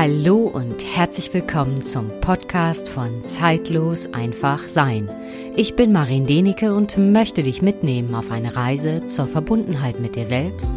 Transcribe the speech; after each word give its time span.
Hallo 0.00 0.46
und 0.46 0.84
herzlich 0.84 1.34
willkommen 1.34 1.82
zum 1.82 2.20
Podcast 2.20 2.88
von 2.88 3.26
Zeitlos 3.26 4.14
einfach 4.14 4.68
sein. 4.68 5.10
Ich 5.56 5.74
bin 5.74 5.90
Marin 5.90 6.24
Denike 6.24 6.72
und 6.72 6.96
möchte 6.98 7.42
dich 7.42 7.62
mitnehmen 7.62 8.14
auf 8.14 8.30
eine 8.30 8.54
Reise 8.54 9.06
zur 9.06 9.26
Verbundenheit 9.26 9.98
mit 9.98 10.14
dir 10.14 10.24
selbst, 10.24 10.70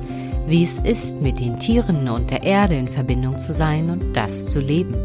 wie 0.48 0.64
es 0.64 0.80
ist, 0.80 1.22
mit 1.22 1.40
den 1.40 1.60
Tieren 1.60 2.10
und 2.10 2.32
der 2.32 2.42
Erde 2.42 2.74
in 2.74 2.88
Verbindung 2.88 3.38
zu 3.38 3.54
sein 3.54 3.92
und 3.92 4.18
das 4.18 4.48
zu 4.48 4.60
leben. 4.60 4.96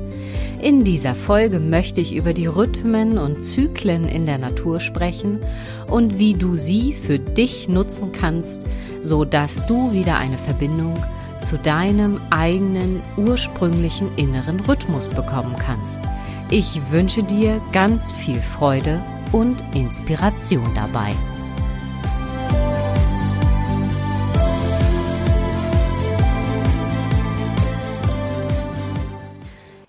In 0.62 0.82
dieser 0.82 1.14
Folge 1.14 1.60
möchte 1.60 2.00
ich 2.00 2.16
über 2.16 2.32
die 2.32 2.46
Rhythmen 2.46 3.18
und 3.18 3.44
Zyklen 3.44 4.08
in 4.08 4.24
der 4.24 4.38
Natur 4.38 4.80
sprechen 4.80 5.40
und 5.88 6.18
wie 6.18 6.32
du 6.32 6.56
sie 6.56 6.94
für 6.94 7.18
dich 7.18 7.68
nutzen 7.68 8.12
kannst, 8.12 8.64
so 9.02 9.26
dass 9.26 9.66
du 9.66 9.92
wieder 9.92 10.16
eine 10.16 10.38
Verbindung 10.38 10.96
zu 11.40 11.58
deinem 11.58 12.20
eigenen 12.30 13.02
ursprünglichen 13.16 14.14
inneren 14.16 14.60
Rhythmus 14.60 15.08
bekommen 15.08 15.56
kannst. 15.58 15.98
Ich 16.50 16.80
wünsche 16.90 17.22
dir 17.22 17.60
ganz 17.72 18.12
viel 18.12 18.38
Freude 18.38 19.02
und 19.32 19.62
Inspiration 19.74 20.70
dabei. 20.74 21.14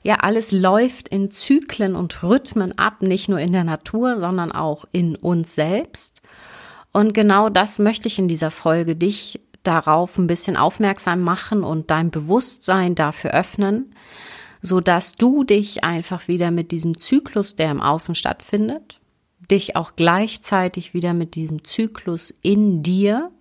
Ja, 0.07 0.15
alles 0.21 0.53
läuft 0.53 1.09
in 1.09 1.31
Zyklen 1.31 1.93
und 1.93 2.23
Rhythmen 2.23 2.77
ab, 2.77 3.01
nicht 3.01 3.27
nur 3.27 3.39
in 3.39 3.51
der 3.51 3.65
Natur, 3.65 4.15
sondern 4.15 4.53
auch 4.53 4.85
in 4.93 5.17
uns 5.17 5.53
selbst. 5.53 6.21
Und 6.93 7.13
genau 7.13 7.49
das 7.49 7.77
möchte 7.77 8.07
ich 8.07 8.17
in 8.17 8.29
dieser 8.29 8.49
Folge 8.49 8.95
dich 8.95 9.41
darauf 9.67 10.17
ein 10.17 10.27
bisschen 10.27 10.57
aufmerksam 10.57 11.21
machen 11.21 11.63
und 11.63 11.91
dein 11.91 12.09
Bewusstsein 12.09 12.95
dafür 12.95 13.31
öffnen, 13.31 13.93
so 14.61 14.79
dass 14.79 15.13
du 15.13 15.43
dich 15.43 15.83
einfach 15.83 16.27
wieder 16.27 16.51
mit 16.51 16.71
diesem 16.71 16.97
Zyklus, 16.97 17.55
der 17.55 17.71
im 17.71 17.81
Außen 17.81 18.15
stattfindet, 18.15 18.99
dich 19.51 19.75
auch 19.75 19.95
gleichzeitig 19.95 20.93
wieder 20.93 21.13
mit 21.13 21.35
diesem 21.35 21.63
Zyklus 21.63 22.33
in 22.41 22.81
dir 22.81 23.31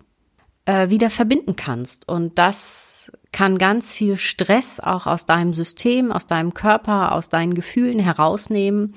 äh, 0.65 0.89
wieder 0.89 1.09
verbinden 1.09 1.55
kannst. 1.55 2.07
Und 2.07 2.37
das 2.37 3.11
kann 3.31 3.57
ganz 3.57 3.93
viel 3.93 4.17
Stress 4.17 4.79
auch 4.79 5.07
aus 5.07 5.25
deinem 5.25 5.53
System, 5.53 6.11
aus 6.11 6.27
deinem 6.27 6.53
Körper, 6.53 7.13
aus 7.13 7.29
deinen 7.29 7.53
Gefühlen 7.53 7.99
herausnehmen, 7.99 8.95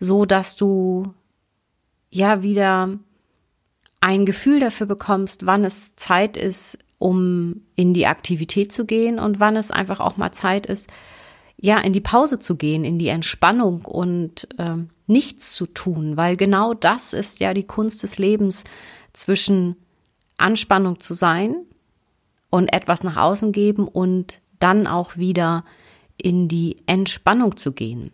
so 0.00 0.24
dass 0.26 0.56
du 0.56 1.14
ja 2.10 2.42
wieder 2.42 2.98
ein 4.00 4.26
Gefühl 4.26 4.60
dafür 4.60 4.86
bekommst, 4.86 5.46
wann 5.46 5.64
es 5.64 5.96
Zeit 5.96 6.36
ist, 6.36 6.78
um 6.98 7.62
in 7.74 7.92
die 7.92 8.06
Aktivität 8.06 8.72
zu 8.72 8.84
gehen 8.84 9.18
und 9.18 9.40
wann 9.40 9.56
es 9.56 9.70
einfach 9.70 10.00
auch 10.00 10.16
mal 10.16 10.32
Zeit 10.32 10.66
ist, 10.66 10.90
ja, 11.58 11.78
in 11.78 11.92
die 11.92 12.00
Pause 12.00 12.38
zu 12.38 12.56
gehen, 12.56 12.84
in 12.84 12.98
die 12.98 13.08
Entspannung 13.08 13.84
und 13.84 14.48
äh, 14.58 14.76
nichts 15.06 15.54
zu 15.54 15.66
tun, 15.66 16.16
weil 16.16 16.36
genau 16.36 16.74
das 16.74 17.12
ist 17.12 17.40
ja 17.40 17.54
die 17.54 17.64
Kunst 17.64 18.02
des 18.02 18.18
Lebens, 18.18 18.64
zwischen 19.14 19.76
Anspannung 20.36 21.00
zu 21.00 21.14
sein 21.14 21.56
und 22.50 22.72
etwas 22.72 23.02
nach 23.02 23.16
außen 23.16 23.52
geben 23.52 23.88
und 23.88 24.40
dann 24.58 24.86
auch 24.86 25.16
wieder 25.16 25.64
in 26.18 26.48
die 26.48 26.76
Entspannung 26.86 27.56
zu 27.56 27.72
gehen. 27.72 28.10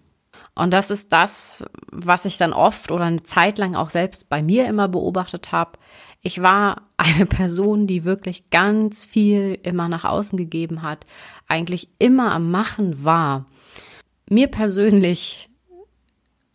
Und 0.55 0.72
das 0.72 0.91
ist 0.91 1.12
das, 1.12 1.64
was 1.91 2.25
ich 2.27 2.36
dann 2.36 2.53
oft 2.53 2.92
oder 2.92 3.05
eine 3.05 3.22
Zeit 3.22 3.58
lang 3.58 3.75
auch 3.75 3.91
selbst 3.91 4.28
bei 4.28 4.42
mir 4.42 4.67
immer 4.67 4.89
beobachtet 4.89 5.50
habe. 5.50 5.78
Ich 6.20 6.42
war 6.42 6.83
eine 6.97 7.27
Person, 7.27 7.86
die 7.86 8.05
wirklich 8.05 8.50
ganz 8.50 9.05
viel 9.05 9.59
immer 9.62 9.89
nach 9.89 10.05
außen 10.05 10.36
gegeben 10.36 10.83
hat, 10.83 11.06
eigentlich 11.48 11.89
immer 11.98 12.33
am 12.33 12.50
Machen 12.50 13.05
war. 13.05 13.47
Mir 14.28 14.48
persönlich 14.48 15.48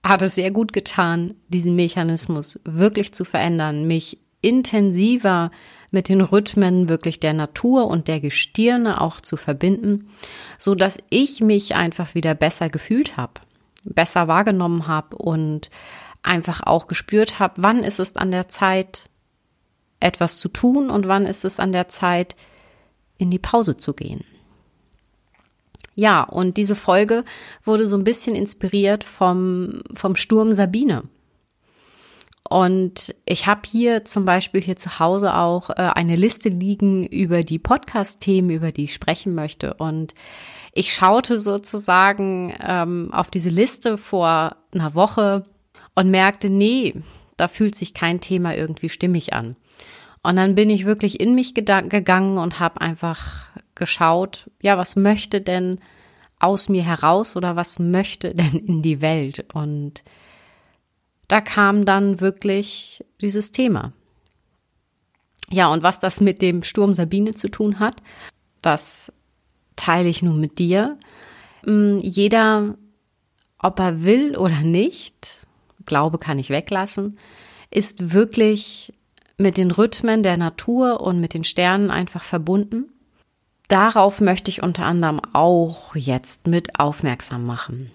hat 0.03 0.21
es 0.21 0.35
sehr 0.35 0.51
gut 0.51 0.73
getan, 0.73 1.33
diesen 1.49 1.75
Mechanismus 1.75 2.59
wirklich 2.63 3.13
zu 3.13 3.25
verändern, 3.25 3.87
mich 3.87 4.19
intensiver 4.41 5.51
mit 5.89 6.07
den 6.07 6.21
Rhythmen 6.21 6.87
wirklich 6.87 7.19
der 7.19 7.33
Natur 7.33 7.87
und 7.87 8.07
der 8.07 8.19
Gestirne 8.19 9.01
auch 9.01 9.19
zu 9.19 9.37
verbinden, 9.37 10.09
so 10.57 10.75
dass 10.75 10.97
ich 11.09 11.41
mich 11.41 11.75
einfach 11.75 12.13
wieder 12.13 12.35
besser 12.35 12.69
gefühlt 12.69 13.17
habe 13.17 13.41
besser 13.93 14.27
wahrgenommen 14.27 14.87
habe 14.87 15.17
und 15.17 15.69
einfach 16.23 16.61
auch 16.63 16.87
gespürt 16.87 17.39
habe, 17.39 17.55
wann 17.57 17.79
ist 17.83 17.99
es 17.99 18.15
an 18.15 18.31
der 18.31 18.49
Zeit, 18.49 19.09
etwas 19.99 20.37
zu 20.37 20.49
tun 20.49 20.89
und 20.89 21.07
wann 21.07 21.25
ist 21.25 21.45
es 21.45 21.59
an 21.59 21.71
der 21.71 21.87
Zeit, 21.87 22.35
in 23.17 23.31
die 23.31 23.39
Pause 23.39 23.77
zu 23.77 23.93
gehen. 23.93 24.23
Ja, 25.95 26.21
und 26.21 26.57
diese 26.57 26.75
Folge 26.75 27.23
wurde 27.63 27.87
so 27.87 27.97
ein 27.97 28.03
bisschen 28.03 28.35
inspiriert 28.35 29.03
vom, 29.03 29.81
vom 29.93 30.15
Sturm 30.15 30.53
Sabine. 30.53 31.03
Und 32.47 33.15
ich 33.25 33.47
habe 33.47 33.61
hier 33.65 34.05
zum 34.05 34.23
Beispiel 34.23 34.61
hier 34.61 34.77
zu 34.77 34.99
Hause 34.99 35.35
auch 35.35 35.71
äh, 35.71 35.73
eine 35.73 36.15
Liste 36.15 36.49
liegen 36.49 37.05
über 37.05 37.43
die 37.43 37.59
Podcast-Themen, 37.59 38.51
über 38.51 38.71
die 38.71 38.85
ich 38.85 38.93
sprechen 38.93 39.35
möchte. 39.35 39.73
Und 39.73 40.13
ich 40.77 40.93
schaute 40.93 41.39
sozusagen 41.39 42.55
ähm, 42.61 43.09
auf 43.11 43.31
diese 43.31 43.49
Liste 43.49 43.97
vor 43.97 44.57
einer 44.71 44.93
Woche 44.93 45.43
und 45.95 46.11
merkte, 46.11 46.51
nee, 46.51 46.93
da 47.35 47.47
fühlt 47.47 47.73
sich 47.73 47.95
kein 47.95 48.21
Thema 48.21 48.55
irgendwie 48.55 48.89
stimmig 48.89 49.33
an. 49.33 49.55
Und 50.21 50.35
dann 50.35 50.53
bin 50.53 50.69
ich 50.69 50.85
wirklich 50.85 51.19
in 51.19 51.33
mich 51.33 51.55
gegangen 51.55 52.37
und 52.37 52.59
habe 52.59 52.81
einfach 52.81 53.49
geschaut, 53.73 54.51
ja, 54.61 54.77
was 54.77 54.95
möchte 54.95 55.41
denn 55.41 55.79
aus 56.39 56.69
mir 56.69 56.83
heraus 56.83 57.35
oder 57.35 57.55
was 57.55 57.79
möchte 57.79 58.35
denn 58.35 58.59
in 58.67 58.81
die 58.83 59.01
Welt? 59.01 59.45
Und 59.53 60.03
da 61.27 61.41
kam 61.41 61.85
dann 61.85 62.21
wirklich 62.21 63.03
dieses 63.19 63.51
Thema. 63.51 63.93
Ja, 65.49 65.69
und 65.69 65.81
was 65.81 65.97
das 65.97 66.21
mit 66.21 66.43
dem 66.43 66.61
Sturm 66.61 66.93
Sabine 66.93 67.33
zu 67.33 67.49
tun 67.49 67.79
hat, 67.79 68.03
das 68.61 69.11
teile 69.77 70.09
ich 70.09 70.21
nun 70.21 70.39
mit 70.39 70.59
dir. 70.59 70.97
Mm, 71.65 71.99
jeder, 71.99 72.75
ob 73.59 73.79
er 73.79 74.03
will 74.03 74.35
oder 74.35 74.61
nicht, 74.61 75.37
Glaube 75.85 76.17
kann 76.17 76.37
ich 76.37 76.49
weglassen, 76.49 77.17
ist 77.71 78.13
wirklich 78.13 78.93
mit 79.37 79.55
den 79.57 79.71
Rhythmen 79.71 80.23
der 80.23 80.37
Natur 80.37 80.99
und 80.99 81.21
mit 81.21 81.33
den 81.33 81.45
Sternen 81.45 81.91
einfach 81.91 82.23
verbunden. 82.23 82.91
Darauf 83.67 84.19
möchte 84.19 84.49
ich 84.49 84.63
unter 84.63 84.85
anderem 84.85 85.21
auch 85.33 85.95
jetzt 85.95 86.47
mit 86.47 86.79
aufmerksam 86.79 87.45
machen. 87.45 87.91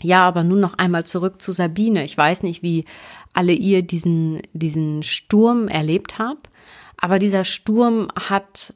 Ja, 0.00 0.26
aber 0.26 0.44
nun 0.44 0.60
noch 0.60 0.74
einmal 0.74 1.04
zurück 1.06 1.42
zu 1.42 1.52
Sabine. 1.52 2.04
Ich 2.04 2.16
weiß 2.16 2.42
nicht, 2.42 2.62
wie 2.62 2.84
alle 3.32 3.52
ihr 3.52 3.82
diesen, 3.82 4.42
diesen 4.52 5.02
Sturm 5.02 5.68
erlebt 5.68 6.18
habt, 6.18 6.50
aber 6.96 7.18
dieser 7.18 7.44
Sturm 7.44 8.08
hat 8.14 8.74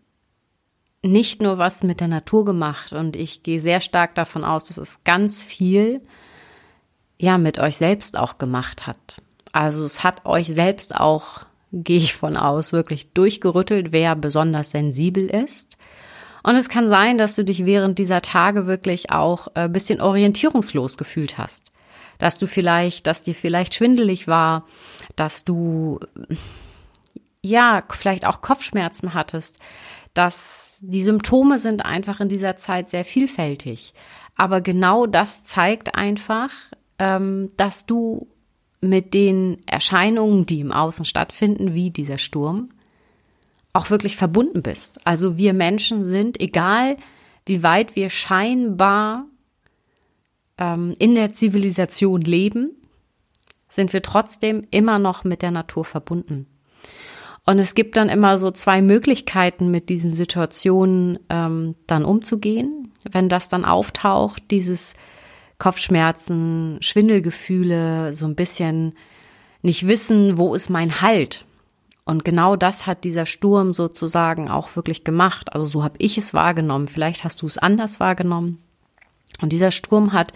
nicht 1.02 1.42
nur 1.42 1.58
was 1.58 1.82
mit 1.82 2.00
der 2.00 2.08
Natur 2.08 2.44
gemacht 2.44 2.92
und 2.92 3.16
ich 3.16 3.42
gehe 3.42 3.60
sehr 3.60 3.80
stark 3.80 4.14
davon 4.14 4.44
aus, 4.44 4.64
dass 4.64 4.78
es 4.78 5.04
ganz 5.04 5.42
viel 5.42 6.00
ja 7.18 7.38
mit 7.38 7.58
euch 7.58 7.76
selbst 7.76 8.16
auch 8.16 8.38
gemacht 8.38 8.86
hat. 8.86 9.20
Also 9.52 9.84
es 9.84 10.02
hat 10.02 10.24
euch 10.26 10.46
selbst 10.46 10.94
auch, 10.94 11.40
gehe 11.72 11.98
ich 11.98 12.14
von 12.14 12.36
aus, 12.36 12.72
wirklich 12.72 13.12
durchgerüttelt, 13.12 13.92
wer 13.92 14.16
besonders 14.16 14.70
sensibel 14.70 15.26
ist. 15.26 15.76
Und 16.42 16.56
es 16.56 16.68
kann 16.68 16.88
sein, 16.88 17.18
dass 17.18 17.36
du 17.36 17.44
dich 17.44 17.64
während 17.64 17.98
dieser 17.98 18.22
Tage 18.22 18.66
wirklich 18.66 19.10
auch 19.10 19.48
ein 19.54 19.66
äh, 19.66 19.68
bisschen 19.68 20.00
orientierungslos 20.00 20.98
gefühlt 20.98 21.38
hast. 21.38 21.70
Dass 22.18 22.38
du 22.38 22.46
vielleicht, 22.46 23.06
dass 23.06 23.22
dir 23.22 23.34
vielleicht 23.34 23.74
schwindelig 23.74 24.26
war, 24.26 24.66
dass 25.14 25.44
du 25.44 26.00
ja 27.42 27.82
vielleicht 27.90 28.26
auch 28.26 28.40
Kopfschmerzen 28.40 29.14
hattest, 29.14 29.58
dass 30.14 30.78
die 30.82 31.02
Symptome 31.02 31.58
sind 31.58 31.84
einfach 31.84 32.20
in 32.20 32.28
dieser 32.28 32.56
Zeit 32.56 32.90
sehr 32.90 33.04
vielfältig. 33.04 33.94
Aber 34.36 34.60
genau 34.60 35.06
das 35.06 35.44
zeigt 35.44 35.94
einfach, 35.94 36.50
ähm, 36.98 37.50
dass 37.56 37.86
du 37.86 38.28
mit 38.80 39.14
den 39.14 39.58
Erscheinungen, 39.66 40.44
die 40.44 40.60
im 40.60 40.72
Außen 40.72 41.04
stattfinden, 41.04 41.72
wie 41.72 41.90
dieser 41.90 42.18
Sturm, 42.18 42.70
auch 43.72 43.90
wirklich 43.90 44.16
verbunden 44.16 44.62
bist. 44.62 45.06
Also 45.06 45.38
wir 45.38 45.54
Menschen 45.54 46.04
sind, 46.04 46.40
egal 46.40 46.96
wie 47.46 47.62
weit 47.62 47.96
wir 47.96 48.10
scheinbar 48.10 49.26
ähm, 50.58 50.94
in 50.98 51.14
der 51.14 51.32
Zivilisation 51.32 52.20
leben, 52.20 52.72
sind 53.68 53.92
wir 53.92 54.02
trotzdem 54.02 54.66
immer 54.70 54.98
noch 54.98 55.24
mit 55.24 55.42
der 55.42 55.50
Natur 55.50 55.84
verbunden. 55.84 56.46
Und 57.44 57.58
es 57.58 57.74
gibt 57.74 57.96
dann 57.96 58.08
immer 58.08 58.38
so 58.38 58.50
zwei 58.50 58.82
Möglichkeiten, 58.82 59.70
mit 59.70 59.88
diesen 59.88 60.10
Situationen 60.10 61.18
ähm, 61.28 61.74
dann 61.86 62.04
umzugehen. 62.04 62.92
Wenn 63.10 63.28
das 63.28 63.48
dann 63.48 63.64
auftaucht, 63.64 64.44
dieses 64.50 64.94
Kopfschmerzen, 65.58 66.78
Schwindelgefühle, 66.80 68.14
so 68.14 68.26
ein 68.26 68.36
bisschen 68.36 68.94
nicht 69.60 69.86
wissen, 69.86 70.38
wo 70.38 70.54
ist 70.54 70.70
mein 70.70 71.00
Halt. 71.02 71.44
Und 72.04 72.24
genau 72.24 72.56
das 72.56 72.86
hat 72.86 73.04
dieser 73.04 73.26
Sturm 73.26 73.74
sozusagen 73.74 74.48
auch 74.48 74.74
wirklich 74.76 75.04
gemacht. 75.04 75.52
Also 75.52 75.66
so 75.66 75.84
habe 75.84 75.94
ich 75.98 76.18
es 76.18 76.34
wahrgenommen. 76.34 76.88
Vielleicht 76.88 77.24
hast 77.24 77.42
du 77.42 77.46
es 77.46 77.58
anders 77.58 78.00
wahrgenommen. 78.00 78.58
Und 79.40 79.52
dieser 79.52 79.70
Sturm 79.70 80.12
hat 80.12 80.32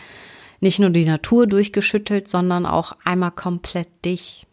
nicht 0.61 0.79
nur 0.79 0.91
die 0.91 1.05
Natur 1.05 1.47
durchgeschüttelt, 1.47 2.29
sondern 2.29 2.67
auch 2.67 2.93
einmal 3.05 3.32
komplett 3.32 3.88
dich. 4.05 4.45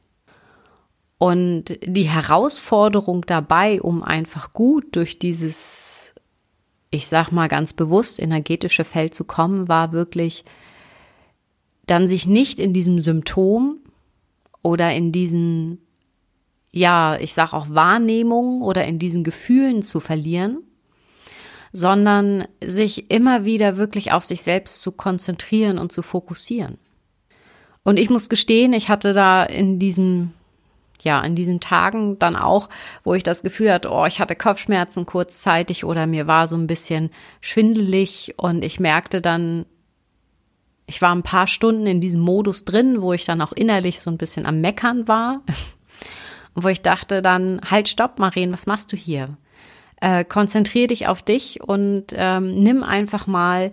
Und 1.24 1.80
die 1.82 2.04
Herausforderung 2.04 3.26
dabei, 3.26 3.82
um 3.82 4.04
einfach 4.04 4.52
gut 4.52 4.94
durch 4.98 5.20
dieses, 5.20 6.14
ich 6.92 7.08
sag 7.08 7.32
mal 7.32 7.48
ganz 7.48 7.72
bewusst, 7.72 8.20
energetische 8.20 8.84
Feld 8.84 9.16
zu 9.16 9.24
kommen, 9.24 9.70
war 9.70 9.94
wirklich 9.94 10.44
dann 11.86 12.10
sich 12.10 12.28
nicht 12.28 12.60
in 12.60 12.74
diesem 12.74 13.00
Symptom 13.00 13.78
oder 14.64 14.94
in 14.94 15.14
diesen, 15.14 15.78
ja, 16.74 17.18
ich 17.18 17.34
sag 17.34 17.54
auch 17.54 17.70
Wahrnehmungen 17.70 18.62
oder 18.62 18.84
in 18.84 19.00
diesen 19.00 19.24
Gefühlen 19.24 19.82
zu 19.82 20.02
verlieren, 20.02 20.58
sondern 21.72 22.50
sich 22.62 23.10
immer 23.10 23.46
wieder 23.46 23.78
wirklich 23.78 24.12
auf 24.12 24.26
sich 24.26 24.42
selbst 24.42 24.82
zu 24.82 24.92
konzentrieren 24.92 25.78
und 25.78 25.94
zu 25.94 26.02
fokussieren. 26.02 26.80
Und 27.84 27.98
ich 27.98 28.10
muss 28.10 28.28
gestehen, 28.28 28.74
ich 28.74 28.90
hatte 28.90 29.14
da 29.14 29.46
in 29.46 29.80
diesem, 29.80 30.34
ja, 31.04 31.22
in 31.22 31.36
diesen 31.36 31.60
Tagen 31.60 32.20
dann 32.20 32.36
auch, 32.36 32.70
wo 33.04 33.14
ich 33.14 33.24
das 33.24 33.44
Gefühl 33.44 33.72
hatte, 33.72 33.92
oh, 33.92 34.06
ich 34.06 34.20
hatte 34.20 34.36
Kopfschmerzen 34.36 35.06
kurzzeitig 35.06 35.86
oder 35.86 36.08
mir 36.08 36.28
war 36.28 36.48
so 36.48 36.56
ein 36.56 36.68
bisschen 36.68 37.10
schwindelig 37.42 38.36
und 38.38 38.64
ich 38.64 38.80
merkte 38.80 39.22
dann, 39.22 39.66
ich 40.86 41.02
war 41.02 41.16
ein 41.16 41.24
paar 41.24 41.48
Stunden 41.48 41.88
in 41.88 42.02
diesem 42.02 42.22
Modus 42.22 42.66
drin, 42.66 43.02
wo 43.02 43.14
ich 43.14 43.26
dann 43.26 43.42
auch 43.42 43.54
innerlich 43.54 44.02
so 44.02 44.12
ein 44.12 44.18
bisschen 44.18 44.46
am 44.46 44.62
Meckern 44.62 45.08
war. 45.08 45.42
Und 46.56 46.66
wo 46.66 46.68
ich 46.68 46.84
dachte 46.84 47.24
dann, 47.24 47.62
halt, 47.72 47.90
stopp, 47.90 48.20
Maren, 48.20 48.54
was 48.54 48.68
machst 48.68 48.92
du 48.92 48.96
hier? 48.96 49.38
äh, 50.04 50.26
konzentrier 50.26 50.88
dich 50.88 51.08
auf 51.08 51.22
dich 51.24 51.64
und 51.64 52.08
ähm, 52.12 52.62
nimm 52.62 52.84
einfach 52.84 53.26
mal 53.26 53.72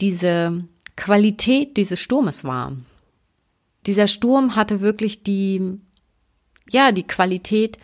diese 0.00 0.64
Qualität 0.96 1.76
dieses 1.76 2.00
Sturmes 2.00 2.42
wahr. 2.42 2.72
Dieser 3.86 4.08
Sturm 4.08 4.56
hatte 4.56 4.80
wirklich 4.80 5.22
die, 5.22 5.78
ja, 6.70 6.92
die 6.92 7.06
Qualität, 7.06 7.78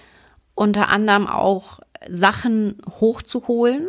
unter 0.54 0.88
anderem 0.88 1.26
auch 1.26 1.80
Sachen 2.10 2.78
hochzuholen 3.00 3.88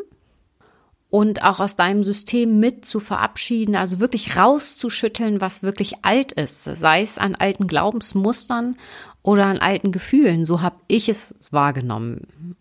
und 1.09 1.43
auch 1.43 1.59
aus 1.59 1.75
deinem 1.75 2.03
System 2.03 2.59
mit 2.59 2.85
zu 2.85 2.99
verabschieden, 2.99 3.75
also 3.75 3.99
wirklich 3.99 4.35
rauszuschütteln, 4.35 5.41
was 5.41 5.61
wirklich 5.61 6.03
alt 6.03 6.31
ist, 6.31 6.63
sei 6.63 7.01
es 7.01 7.17
an 7.17 7.35
alten 7.35 7.67
Glaubensmustern 7.67 8.77
oder 9.21 9.45
an 9.45 9.59
alten 9.59 9.91
Gefühlen. 9.91 10.45
So 10.45 10.61
habe 10.61 10.77
ich 10.87 11.09
es 11.09 11.35
wahrgenommen. 11.51 12.55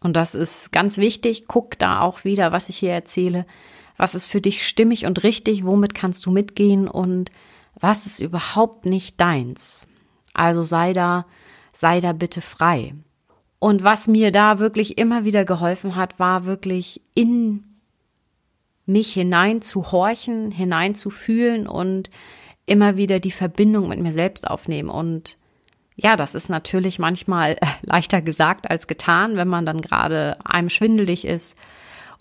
Und 0.00 0.14
das 0.14 0.34
ist 0.34 0.72
ganz 0.72 0.98
wichtig. 0.98 1.44
Guck 1.48 1.78
da 1.78 2.00
auch 2.00 2.24
wieder, 2.24 2.52
was 2.52 2.68
ich 2.68 2.76
hier 2.76 2.92
erzähle. 2.92 3.46
Was 3.96 4.14
ist 4.14 4.28
für 4.28 4.40
dich 4.40 4.66
stimmig 4.66 5.06
und 5.06 5.22
richtig? 5.22 5.64
Womit 5.64 5.94
kannst 5.94 6.26
du 6.26 6.30
mitgehen? 6.30 6.86
Und 6.86 7.30
was 7.74 8.06
ist 8.06 8.20
überhaupt 8.20 8.84
nicht 8.84 9.20
deins? 9.20 9.86
Also 10.34 10.62
sei 10.62 10.92
da, 10.92 11.26
sei 11.76 12.00
da 12.00 12.12
bitte 12.12 12.40
frei. 12.40 12.94
Und 13.58 13.84
was 13.84 14.08
mir 14.08 14.32
da 14.32 14.58
wirklich 14.58 14.98
immer 14.98 15.24
wieder 15.24 15.44
geholfen 15.44 15.96
hat, 15.96 16.18
war 16.18 16.44
wirklich 16.44 17.00
in 17.14 17.64
mich 18.86 19.12
hinein 19.12 19.62
zu 19.62 19.90
horchen, 19.92 20.50
hinein 20.50 20.94
zu 20.94 21.10
fühlen 21.10 21.66
und 21.66 22.10
immer 22.66 22.96
wieder 22.96 23.20
die 23.20 23.30
Verbindung 23.30 23.88
mit 23.88 24.00
mir 24.00 24.12
selbst 24.12 24.48
aufnehmen 24.48 24.88
und 24.88 25.38
ja, 25.98 26.14
das 26.14 26.34
ist 26.34 26.50
natürlich 26.50 26.98
manchmal 26.98 27.56
leichter 27.82 28.20
gesagt 28.20 28.70
als 28.70 28.86
getan, 28.86 29.36
wenn 29.36 29.48
man 29.48 29.64
dann 29.64 29.80
gerade 29.80 30.36
einem 30.44 30.68
schwindelig 30.68 31.24
ist 31.24 31.58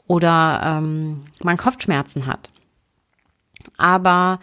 oder 0.08 0.62
ähm, 0.64 1.26
man 1.44 1.58
Kopfschmerzen 1.58 2.26
hat. 2.26 2.50
Aber 3.78 4.40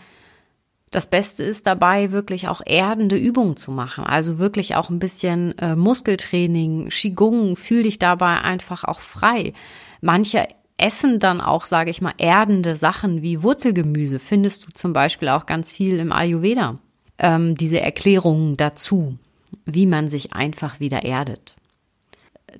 das 0.92 1.08
Beste 1.08 1.42
ist 1.42 1.66
dabei, 1.66 2.12
wirklich 2.12 2.46
auch 2.48 2.60
erdende 2.64 3.16
Übungen 3.16 3.56
zu 3.56 3.72
machen. 3.72 4.04
Also 4.04 4.38
wirklich 4.38 4.76
auch 4.76 4.90
ein 4.90 5.00
bisschen 5.00 5.58
äh, 5.58 5.74
Muskeltraining, 5.74 6.88
Qigong, 6.90 7.56
fühl 7.56 7.82
dich 7.82 7.98
dabei 7.98 8.40
einfach 8.40 8.84
auch 8.84 9.00
frei. 9.00 9.52
Manche 10.00 10.46
essen 10.76 11.18
dann 11.18 11.40
auch, 11.40 11.66
sage 11.66 11.90
ich 11.90 12.00
mal, 12.00 12.14
erdende 12.18 12.76
Sachen 12.76 13.22
wie 13.22 13.42
Wurzelgemüse. 13.42 14.20
Findest 14.20 14.66
du 14.66 14.70
zum 14.72 14.92
Beispiel 14.92 15.28
auch 15.28 15.46
ganz 15.46 15.72
viel 15.72 15.98
im 15.98 16.12
Ayurveda. 16.12 16.78
Ähm, 17.18 17.56
diese 17.56 17.80
Erklärungen 17.80 18.56
dazu 18.56 19.18
wie 19.64 19.86
man 19.86 20.08
sich 20.08 20.32
einfach 20.32 20.80
wieder 20.80 21.04
erdet. 21.04 21.54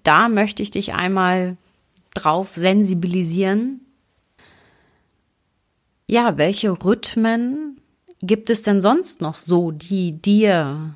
Da 0.02 0.28
möchte 0.28 0.62
ich 0.62 0.70
dich 0.70 0.94
einmal 0.94 1.56
drauf 2.14 2.54
sensibilisieren. 2.54 3.80
Ja, 6.06 6.38
welche 6.38 6.70
Rhythmen 6.70 7.80
gibt 8.22 8.50
es 8.50 8.62
denn 8.62 8.80
sonst 8.80 9.20
noch 9.20 9.36
so, 9.36 9.70
die 9.70 10.12
dir 10.12 10.94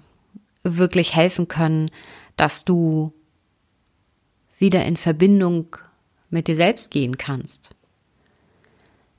wirklich 0.62 1.14
helfen 1.14 1.48
können, 1.48 1.90
dass 2.36 2.64
du 2.64 3.12
wieder 4.58 4.84
in 4.84 4.96
Verbindung 4.96 5.76
mit 6.30 6.48
dir 6.48 6.56
selbst 6.56 6.90
gehen 6.90 7.18
kannst? 7.18 7.70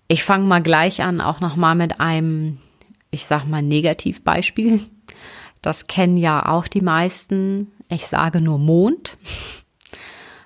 Ich 0.07 0.23
fange 0.23 0.45
mal 0.45 0.61
gleich 0.61 1.01
an, 1.01 1.19
auch 1.19 1.41
noch 1.41 1.57
mal 1.57 1.75
mit 1.75 1.99
einem, 1.99 2.59
ich 3.11 3.25
sag 3.25 3.45
mal, 3.45 3.61
Negativbeispiel. 3.61 4.79
Das 5.61 5.87
kennen 5.87 6.17
ja 6.17 6.45
auch 6.47 6.67
die 6.67 6.81
meisten. 6.81 7.71
Ich 7.89 8.07
sage 8.07 8.39
nur 8.41 8.57
Mond, 8.57 9.17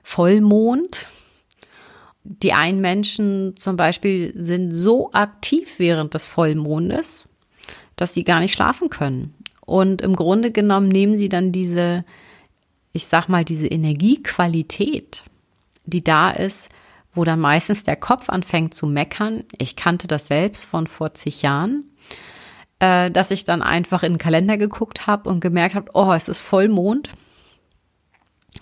Vollmond. 0.01 1.05
Die 2.23 2.53
einen 2.53 2.81
Menschen 2.81 3.55
zum 3.57 3.77
Beispiel 3.77 4.31
sind 4.35 4.71
so 4.71 5.11
aktiv 5.11 5.77
während 5.77 6.13
des 6.13 6.27
Vollmondes, 6.27 7.27
dass 8.01 8.13
sie 8.13 8.23
gar 8.23 8.39
nicht 8.39 8.53
schlafen 8.53 8.89
können. 8.89 9.33
Und 9.65 10.01
im 10.01 10.15
Grunde 10.15 10.51
genommen 10.51 10.89
nehmen 10.89 11.17
sie 11.17 11.29
dann 11.29 11.51
diese, 11.51 12.03
ich 12.91 13.07
sag 13.07 13.29
mal, 13.29 13.45
diese 13.45 13.67
Energiequalität, 13.67 15.23
die 15.85 16.03
da 16.03 16.31
ist, 16.31 16.69
wo 17.13 17.23
dann 17.23 17.39
meistens 17.39 17.83
der 17.83 17.95
Kopf 17.95 18.29
anfängt 18.29 18.73
zu 18.73 18.87
meckern. 18.87 19.43
Ich 19.57 19.75
kannte 19.75 20.07
das 20.07 20.27
selbst 20.27 20.65
von 20.65 20.87
vor 20.87 21.13
zig 21.13 21.41
Jahren 21.41 21.85
äh, 22.81 23.11
dass 23.11 23.31
ich 23.31 23.43
dann 23.43 23.61
einfach 23.61 24.03
in 24.03 24.13
den 24.13 24.17
Kalender 24.17 24.57
geguckt 24.57 25.05
habe 25.07 25.29
und 25.29 25.39
gemerkt 25.39 25.75
habe, 25.75 25.91
oh, 25.93 26.11
es 26.11 26.27
ist 26.27 26.41
Vollmond. 26.41 27.09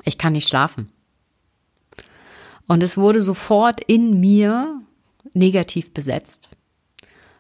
Ich 0.04 0.18
kann 0.18 0.34
nicht 0.34 0.48
schlafen. 0.48 0.92
Und 2.68 2.84
es 2.84 2.98
wurde 2.98 3.22
sofort 3.22 3.82
in 3.82 4.20
mir 4.20 4.82
negativ 5.34 5.94
besetzt. 5.94 6.50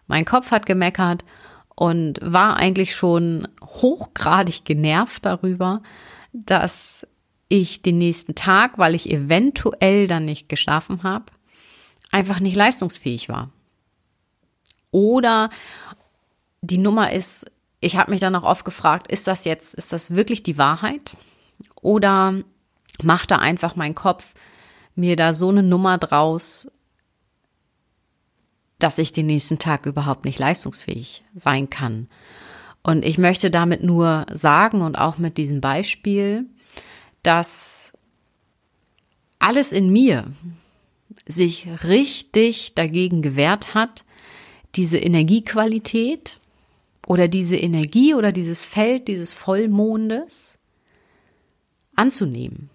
Mein 0.08 0.26
Kopf 0.26 0.52
hat 0.52 0.66
gemeckert 0.66 1.24
und 1.80 2.20
war 2.22 2.58
eigentlich 2.58 2.94
schon 2.94 3.48
hochgradig 3.64 4.66
genervt 4.66 5.26
darüber, 5.26 5.82
dass 6.34 7.08
ich 7.48 7.82
den 7.82 7.98
nächsten 7.98 8.36
Tag, 8.36 8.78
weil 8.78 8.96
ich 8.96 9.10
eventuell 9.10 10.06
dann 10.06 10.26
nicht 10.26 10.50
geschlafen 10.50 11.04
habe, 11.04 11.28
einfach 12.12 12.42
nicht 12.42 12.58
leistungsfähig 12.58 13.30
war. 13.30 13.52
Oder 14.92 15.52
die 16.60 16.80
Nummer 16.80 17.14
ist, 17.14 17.50
ich 17.80 17.96
habe 17.96 18.12
mich 18.12 18.20
dann 18.20 18.36
auch 18.36 18.44
oft 18.44 18.66
gefragt, 18.66 19.10
ist 19.10 19.28
das 19.28 19.46
jetzt, 19.46 19.74
ist 19.74 19.94
das 19.94 20.14
wirklich 20.14 20.44
die 20.44 20.58
Wahrheit? 20.58 21.16
Oder 21.80 22.44
macht 23.02 23.32
da 23.32 23.38
einfach 23.38 23.78
mein 23.78 23.96
Kopf 23.96 24.34
mir 24.96 25.16
da 25.16 25.34
so 25.34 25.48
eine 25.48 25.64
Nummer 25.64 25.98
draus, 25.98 26.70
dass 28.80 28.98
ich 28.98 29.12
den 29.12 29.28
nächsten 29.28 29.60
Tag 29.60 29.86
überhaupt 29.86 30.26
nicht 30.26 30.40
leistungsfähig 30.40 31.24
sein 31.36 31.70
kann? 31.70 32.08
Und 32.82 33.06
ich 33.06 33.18
möchte 33.18 33.52
damit 33.52 33.84
nur 33.84 34.26
sagen 34.32 34.82
und 34.82 34.98
auch 34.98 35.18
mit 35.18 35.38
diesem 35.38 35.62
Beispiel, 35.62 36.46
dass 37.24 37.94
alles 39.38 39.72
in 39.72 39.92
mir 39.92 40.26
sich 41.28 41.68
richtig 41.84 42.74
dagegen 42.76 43.22
gewehrt 43.22 43.74
hat, 43.74 44.06
diese 44.76 44.98
Energiequalität 44.98 46.40
oder 47.08 47.28
diese 47.28 47.58
Energie 47.58 48.14
oder 48.14 48.32
dieses 48.32 48.66
Feld 48.66 49.08
dieses 49.08 49.34
Vollmondes 49.34 50.58
anzunehmen. 51.96 52.70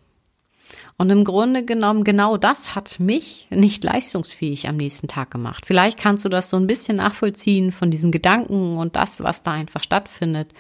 Und 0.97 1.11
im 1.11 1.25
Grunde 1.25 1.65
genommen, 1.65 2.05
genau 2.05 2.37
das 2.37 2.75
hat 2.75 3.01
mich 3.01 3.49
nicht 3.51 3.83
leistungsfähig 3.83 4.69
am 4.69 4.77
nächsten 4.77 5.09
Tag 5.09 5.31
gemacht. 5.31 5.67
Vielleicht 5.67 5.99
kannst 5.99 6.25
du 6.25 6.29
das 6.29 6.51
so 6.51 6.57
ein 6.57 6.69
bisschen 6.69 6.99
nachvollziehen 6.99 7.73
von 7.73 7.91
diesen 7.91 8.13
Gedanken 8.13 8.77
und 8.77 8.95
das, 8.95 9.23
was 9.23 9.43
da 9.43 9.53
einfach 9.53 9.83
stattfindet. 9.83 10.53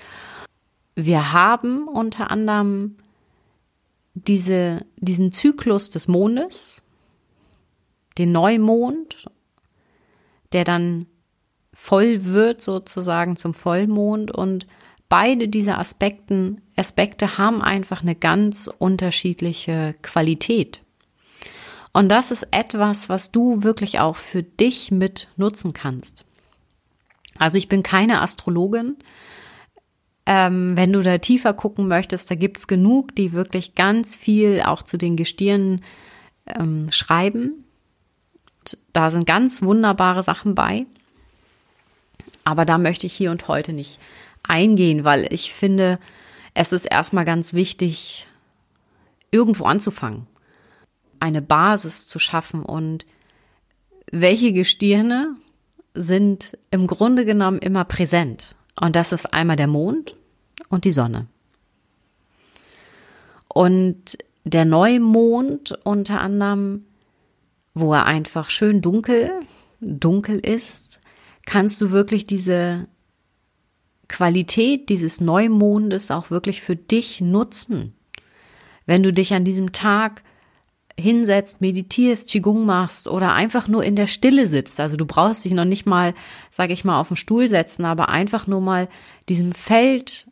Wir 0.96 1.32
haben 1.32 1.86
unter 1.86 2.30
anderem 2.32 2.96
diese, 4.14 4.84
diesen 4.96 5.32
Zyklus 5.32 5.90
des 5.90 6.08
Mondes, 6.08 6.82
den 8.18 8.32
Neumond, 8.32 9.26
der 10.52 10.64
dann 10.64 11.06
voll 11.72 12.24
wird 12.24 12.62
sozusagen 12.62 13.36
zum 13.36 13.54
Vollmond 13.54 14.30
und 14.30 14.66
beide 15.14 15.46
dieser 15.46 15.78
Aspekten, 15.78 16.60
Aspekte 16.74 17.38
haben 17.38 17.62
einfach 17.62 18.02
eine 18.02 18.16
ganz 18.16 18.68
unterschiedliche 18.80 19.94
Qualität. 20.02 20.82
Und 21.92 22.08
das 22.08 22.32
ist 22.32 22.48
etwas, 22.50 23.08
was 23.08 23.30
du 23.30 23.62
wirklich 23.62 24.00
auch 24.00 24.16
für 24.16 24.42
dich 24.42 24.90
mit 24.90 25.28
nutzen 25.36 25.72
kannst. 25.72 26.24
Also 27.38 27.58
ich 27.58 27.68
bin 27.68 27.84
keine 27.84 28.22
Astrologin. 28.22 28.96
Ähm, 30.26 30.76
wenn 30.76 30.92
du 30.92 31.00
da 31.00 31.18
tiefer 31.18 31.54
gucken 31.54 31.86
möchtest, 31.86 32.28
da 32.28 32.34
gibt's 32.34 32.66
genug, 32.66 33.14
die 33.14 33.32
wirklich 33.32 33.76
ganz 33.76 34.16
viel 34.16 34.62
auch 34.62 34.82
zu 34.82 34.96
den 34.96 35.14
Gestirnen 35.14 35.84
ähm, 36.46 36.90
schreiben. 36.90 37.64
Da 38.92 39.12
sind 39.12 39.28
ganz 39.28 39.62
wunderbare 39.62 40.24
Sachen 40.24 40.56
bei. 40.56 40.86
Aber 42.42 42.64
da 42.64 42.78
möchte 42.78 43.06
ich 43.06 43.12
hier 43.12 43.30
und 43.30 43.46
heute 43.46 43.72
nicht 43.72 44.00
eingehen, 44.44 45.04
weil 45.04 45.32
ich 45.32 45.52
finde, 45.52 45.98
es 46.54 46.72
ist 46.72 46.84
erstmal 46.84 47.24
ganz 47.24 47.52
wichtig, 47.52 48.26
irgendwo 49.30 49.64
anzufangen, 49.64 50.26
eine 51.18 51.42
Basis 51.42 52.06
zu 52.06 52.18
schaffen 52.18 52.62
und 52.62 53.06
welche 54.12 54.52
Gestirne 54.52 55.34
sind 55.94 56.56
im 56.70 56.86
Grunde 56.86 57.24
genommen 57.24 57.58
immer 57.58 57.84
präsent. 57.84 58.56
Und 58.80 58.96
das 58.96 59.12
ist 59.12 59.32
einmal 59.32 59.56
der 59.56 59.66
Mond 59.66 60.16
und 60.68 60.84
die 60.84 60.92
Sonne. 60.92 61.26
Und 63.48 64.18
der 64.44 64.64
Neumond 64.64 65.78
unter 65.84 66.20
anderem, 66.20 66.84
wo 67.72 67.92
er 67.94 68.06
einfach 68.06 68.50
schön 68.50 68.82
dunkel, 68.82 69.30
dunkel 69.80 70.38
ist, 70.38 71.00
kannst 71.46 71.80
du 71.80 71.90
wirklich 71.90 72.26
diese 72.26 72.86
Qualität 74.08 74.88
dieses 74.88 75.20
Neumondes 75.20 76.10
auch 76.10 76.30
wirklich 76.30 76.62
für 76.62 76.76
dich 76.76 77.20
nutzen. 77.20 77.94
Wenn 78.86 79.02
du 79.02 79.12
dich 79.12 79.34
an 79.34 79.44
diesem 79.44 79.72
Tag 79.72 80.22
hinsetzt, 80.98 81.60
meditierst, 81.60 82.28
Qigong 82.28 82.64
machst 82.64 83.08
oder 83.08 83.32
einfach 83.32 83.66
nur 83.68 83.82
in 83.82 83.96
der 83.96 84.06
Stille 84.06 84.46
sitzt. 84.46 84.78
Also 84.78 84.96
du 84.96 85.06
brauchst 85.06 85.44
dich 85.44 85.52
noch 85.52 85.64
nicht 85.64 85.86
mal, 85.86 86.14
sage 86.50 86.72
ich 86.72 86.84
mal, 86.84 87.00
auf 87.00 87.08
den 87.08 87.16
Stuhl 87.16 87.48
setzen, 87.48 87.84
aber 87.84 88.08
einfach 88.08 88.46
nur 88.46 88.60
mal 88.60 88.88
diesem 89.28 89.52
Feld 89.52 90.26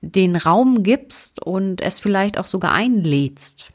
den 0.00 0.34
Raum 0.34 0.82
gibst 0.82 1.40
und 1.46 1.80
es 1.80 2.00
vielleicht 2.00 2.38
auch 2.38 2.46
sogar 2.46 2.72
einlädst. 2.72 3.70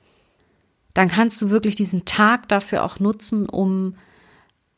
Dann 0.94 1.08
kannst 1.08 1.42
du 1.42 1.50
wirklich 1.50 1.76
diesen 1.76 2.04
Tag 2.04 2.50
dafür 2.50 2.84
auch 2.84 3.00
nutzen, 3.00 3.48
um 3.48 3.96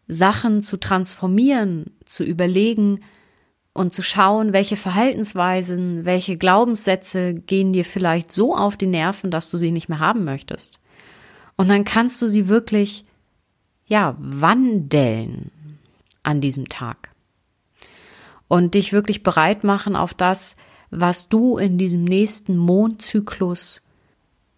Sachen 0.07 0.61
zu 0.61 0.77
transformieren, 0.77 1.91
zu 2.05 2.23
überlegen 2.23 2.99
und 3.79 3.93
zu 3.93 4.01
schauen, 4.01 4.51
welche 4.51 4.75
Verhaltensweisen, 4.75 6.03
welche 6.03 6.35
Glaubenssätze 6.35 7.33
gehen 7.33 7.71
dir 7.71 7.85
vielleicht 7.85 8.29
so 8.29 8.53
auf 8.53 8.75
die 8.75 8.87
Nerven, 8.87 9.31
dass 9.31 9.49
du 9.49 9.55
sie 9.55 9.71
nicht 9.71 9.87
mehr 9.87 9.99
haben 9.99 10.25
möchtest. 10.25 10.81
Und 11.55 11.69
dann 11.69 11.85
kannst 11.85 12.21
du 12.21 12.27
sie 12.27 12.49
wirklich, 12.49 13.05
ja, 13.85 14.17
wandeln 14.19 15.49
an 16.23 16.41
diesem 16.41 16.67
Tag. 16.67 17.11
Und 18.49 18.73
dich 18.73 18.91
wirklich 18.91 19.23
bereit 19.23 19.63
machen 19.63 19.95
auf 19.95 20.13
das, 20.13 20.57
was 20.89 21.29
du 21.29 21.57
in 21.57 21.77
diesem 21.77 22.03
nächsten 22.03 22.57
Mondzyklus 22.57 23.81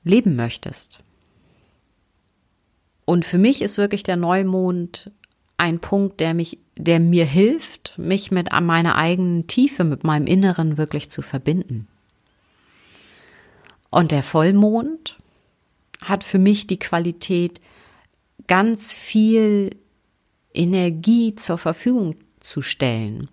leben 0.04 0.36
möchtest. 0.36 0.98
Und 3.06 3.24
für 3.24 3.38
mich 3.38 3.62
ist 3.62 3.78
wirklich 3.78 4.02
der 4.02 4.18
Neumond 4.18 5.12
ein 5.58 5.78
Punkt, 5.78 6.22
der 6.22 6.34
mich, 6.34 6.58
der 6.78 7.00
mir 7.00 7.26
hilft, 7.26 7.98
mich 7.98 8.32
mit 8.32 8.52
meiner 8.52 8.96
eigenen 8.96 9.48
Tiefe, 9.48 9.84
mit 9.84 10.04
meinem 10.04 10.28
Inneren 10.28 10.78
wirklich 10.78 11.10
zu 11.10 11.22
verbinden. 11.22 11.88
Und 13.90 14.12
der 14.12 14.24
Vollmond 14.24 15.18
hat 16.02 16.24
für 16.24 16.40
mich 16.40 16.68
die 16.68 16.80
Qualität, 16.80 17.62
ganz 18.48 18.94
viel 18.94 19.76
Energie 20.54 21.36
zur 21.36 21.58
Verfügung 21.58 22.16
zu 22.40 22.62
stellen. 22.62 23.30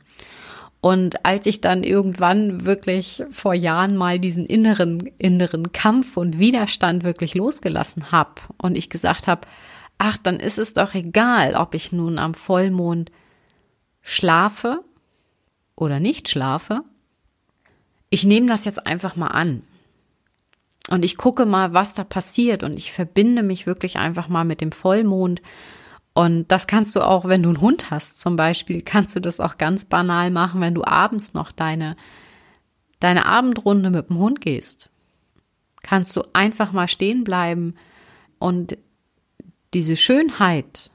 Und 0.80 1.24
als 1.24 1.46
ich 1.46 1.60
dann 1.60 1.82
irgendwann 1.82 2.64
wirklich 2.64 3.24
vor 3.30 3.54
Jahren 3.54 3.96
mal 3.96 4.20
diesen 4.20 4.46
inneren, 4.46 5.10
inneren 5.18 5.72
Kampf 5.72 6.16
und 6.16 6.38
Widerstand 6.38 7.02
wirklich 7.02 7.34
losgelassen 7.34 8.12
habe 8.12 8.34
und 8.58 8.76
ich 8.76 8.90
gesagt 8.90 9.26
habe, 9.26 9.48
ach, 9.98 10.18
dann 10.18 10.38
ist 10.38 10.58
es 10.58 10.74
doch 10.74 10.94
egal, 10.94 11.54
ob 11.56 11.74
ich 11.74 11.90
nun 11.90 12.18
am 12.18 12.34
Vollmond 12.34 13.10
schlafe 14.08 14.82
oder 15.76 16.00
nicht 16.00 16.30
schlafe. 16.30 16.80
Ich 18.08 18.24
nehme 18.24 18.46
das 18.46 18.64
jetzt 18.64 18.86
einfach 18.86 19.16
mal 19.16 19.28
an. 19.28 19.62
Und 20.88 21.04
ich 21.04 21.18
gucke 21.18 21.44
mal, 21.44 21.74
was 21.74 21.92
da 21.92 22.04
passiert 22.04 22.62
und 22.62 22.78
ich 22.78 22.90
verbinde 22.90 23.42
mich 23.42 23.66
wirklich 23.66 23.98
einfach 23.98 24.28
mal 24.28 24.46
mit 24.46 24.62
dem 24.62 24.72
Vollmond. 24.72 25.42
Und 26.14 26.50
das 26.50 26.66
kannst 26.66 26.96
du 26.96 27.02
auch, 27.02 27.26
wenn 27.26 27.42
du 27.42 27.50
einen 27.50 27.60
Hund 27.60 27.90
hast 27.90 28.18
zum 28.18 28.36
Beispiel, 28.36 28.80
kannst 28.80 29.14
du 29.14 29.20
das 29.20 29.40
auch 29.40 29.58
ganz 29.58 29.84
banal 29.84 30.30
machen, 30.30 30.62
wenn 30.62 30.74
du 30.74 30.84
abends 30.84 31.34
noch 31.34 31.52
deine, 31.52 31.94
deine 33.00 33.26
Abendrunde 33.26 33.90
mit 33.90 34.08
dem 34.08 34.16
Hund 34.16 34.40
gehst. 34.40 34.88
Kannst 35.82 36.16
du 36.16 36.22
einfach 36.32 36.72
mal 36.72 36.88
stehen 36.88 37.24
bleiben 37.24 37.74
und 38.38 38.78
diese 39.74 39.96
Schönheit 39.96 40.92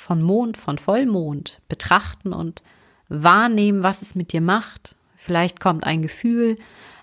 von 0.00 0.22
Mond, 0.22 0.56
von 0.56 0.78
Vollmond 0.78 1.60
betrachten 1.68 2.32
und 2.32 2.62
wahrnehmen, 3.10 3.82
was 3.82 4.00
es 4.00 4.14
mit 4.14 4.32
dir 4.32 4.40
macht. 4.40 4.96
Vielleicht 5.14 5.60
kommt 5.60 5.84
ein 5.84 6.00
Gefühl, 6.00 6.56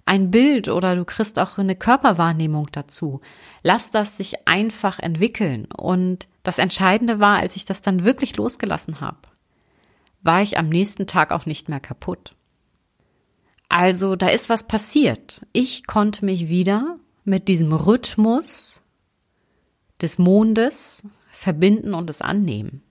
ein 0.06 0.32
Bild 0.32 0.68
oder 0.68 0.96
du 0.96 1.06
kriegst 1.06 1.38
auch 1.38 1.60
eine 1.60 1.76
Körperwahrnehmung 1.76 2.70
dazu. 2.72 3.22
Lass 3.62 3.92
das 3.92 4.18
sich 4.18 4.48
einfach 4.48 4.98
entwickeln. 4.98 5.68
Und 5.78 6.28
das 6.42 6.58
Entscheidende 6.58 7.20
war, 7.20 7.38
als 7.38 7.56
ich 7.56 7.66
das 7.66 7.84
dann 7.84 8.04
wirklich 8.04 8.36
losgelassen 8.36 9.00
habe, 9.00 9.20
war 10.24 10.42
ich 10.42 10.58
am 10.58 10.68
nächsten 10.68 11.06
Tag 11.06 11.32
auch 11.32 11.46
nicht 11.46 11.70
mehr 11.70 11.80
kaputt. 11.80 12.36
Also 13.70 14.16
da 14.16 14.30
ist 14.30 14.50
was 14.50 14.68
passiert. 14.68 15.46
Ich 15.54 15.86
konnte 15.86 16.26
mich 16.26 16.50
wieder 16.50 16.98
mit 17.26 17.48
diesem 17.48 17.74
Rhythmus 17.74 18.82
des 20.02 20.18
Mondes 20.18 21.04
verbinden 21.32 21.94
und 21.94 22.10
es 22.10 22.22
annehmen. 22.22 22.82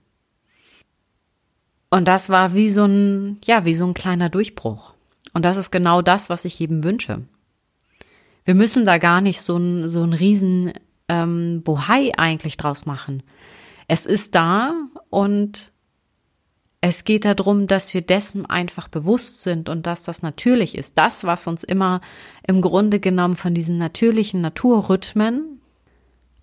Und 1.89 2.07
das 2.07 2.29
war 2.29 2.53
wie 2.53 2.69
so 2.69 2.85
ein, 2.85 3.39
ja, 3.45 3.65
wie 3.65 3.75
so 3.75 3.85
ein 3.85 3.93
kleiner 3.93 4.29
Durchbruch. 4.29 4.93
Und 5.33 5.45
das 5.45 5.57
ist 5.57 5.71
genau 5.71 6.01
das, 6.01 6.29
was 6.29 6.45
ich 6.45 6.59
jedem 6.59 6.83
wünsche. 6.83 7.21
Wir 8.45 8.55
müssen 8.55 8.85
da 8.85 8.97
gar 8.97 9.21
nicht 9.21 9.41
so 9.41 9.57
ein, 9.57 9.87
so 9.87 10.03
ein 10.03 10.13
riesen 10.13 10.73
ähm, 11.09 11.61
Bohai 11.63 12.11
eigentlich 12.17 12.57
draus 12.57 12.85
machen. 12.85 13.23
Es 13.87 14.05
ist 14.05 14.35
da 14.35 14.73
und 15.09 15.71
es 16.81 17.03
geht 17.03 17.25
darum, 17.25 17.67
dass 17.67 17.93
wir 17.93 18.01
dessen 18.01 18.45
einfach 18.45 18.87
bewusst 18.87 19.43
sind 19.43 19.67
und 19.67 19.87
dass 19.87 20.03
das 20.03 20.21
natürlich 20.21 20.77
ist. 20.77 20.97
Das, 20.97 21.23
was 21.23 21.47
uns 21.47 21.63
immer 21.63 22.01
im 22.45 22.61
Grunde 22.61 22.99
genommen 22.99 23.35
von 23.35 23.53
diesen 23.53 23.77
natürlichen 23.77 24.41
Naturrhythmen 24.41 25.59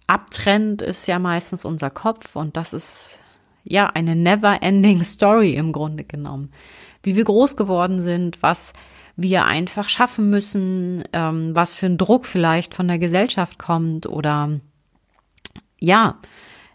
abtrennt, 0.06 0.82
ist 0.82 1.06
ja 1.06 1.18
meistens 1.18 1.64
unser 1.64 1.90
Kopf 1.90 2.36
und 2.36 2.56
das 2.56 2.72
ist 2.72 3.20
ja 3.64 3.86
eine 3.86 4.14
never 4.14 4.62
ending 4.62 5.02
story 5.02 5.54
im 5.54 5.72
Grunde 5.72 6.04
genommen 6.04 6.50
wie 7.04 7.16
wir 7.16 7.24
groß 7.24 7.56
geworden 7.56 8.00
sind, 8.00 8.42
was 8.42 8.72
wir 9.16 9.44
einfach 9.44 9.88
schaffen 9.88 10.30
müssen, 10.30 11.04
ähm, 11.12 11.54
was 11.54 11.74
für 11.74 11.86
ein 11.86 11.98
Druck 11.98 12.26
vielleicht 12.26 12.74
von 12.74 12.88
der 12.88 12.98
Gesellschaft 12.98 13.58
kommt 13.58 14.06
oder 14.06 14.58
ja, 15.78 16.18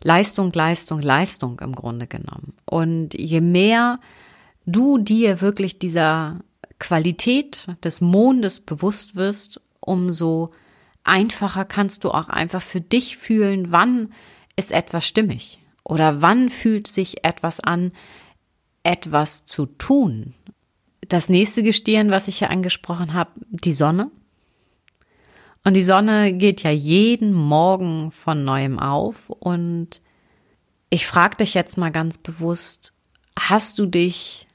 Leistung, 0.01 0.53
Leistung, 0.53 1.01
Leistung 1.01 1.59
im 1.59 1.75
Grunde 1.75 2.07
genommen. 2.07 2.53
Und 2.65 3.13
je 3.15 3.41
mehr 3.41 3.99
du 4.65 4.97
dir 4.97 5.41
wirklich 5.41 5.79
dieser 5.79 6.39
Qualität 6.77 7.67
des 7.83 7.99
Mondes 7.99 8.61
bewusst 8.61 9.17
wirst, 9.17 9.59
umso 9.81 10.51
einfacher 11.03 11.65
kannst 11.65 12.05
du 12.05 12.11
auch 12.11 12.29
einfach 12.29 12.61
für 12.61 12.79
dich 12.79 13.17
fühlen, 13.17 13.71
wann 13.71 14.13
ist 14.55 14.71
etwas 14.71 15.05
stimmig 15.05 15.59
oder 15.83 16.21
wann 16.21 16.49
fühlt 16.49 16.87
sich 16.87 17.23
etwas 17.23 17.59
an, 17.59 17.91
etwas 18.83 19.45
zu 19.45 19.65
tun. 19.65 20.33
Das 21.07 21.29
nächste 21.29 21.63
Gestirn, 21.63 22.11
was 22.11 22.27
ich 22.27 22.39
hier 22.39 22.49
angesprochen 22.49 23.13
habe, 23.13 23.31
die 23.49 23.73
Sonne. 23.73 24.11
Und 25.63 25.75
die 25.75 25.83
Sonne 25.83 26.33
geht 26.33 26.63
ja 26.63 26.71
jeden 26.71 27.33
Morgen 27.33 28.11
von 28.11 28.43
neuem 28.43 28.79
auf. 28.79 29.29
Und 29.29 30.01
ich 30.89 31.05
frage 31.05 31.37
dich 31.37 31.53
jetzt 31.53 31.77
mal 31.77 31.91
ganz 31.91 32.17
bewusst, 32.17 32.93
hast 33.37 33.79
du 33.79 33.85
dich 33.85 34.47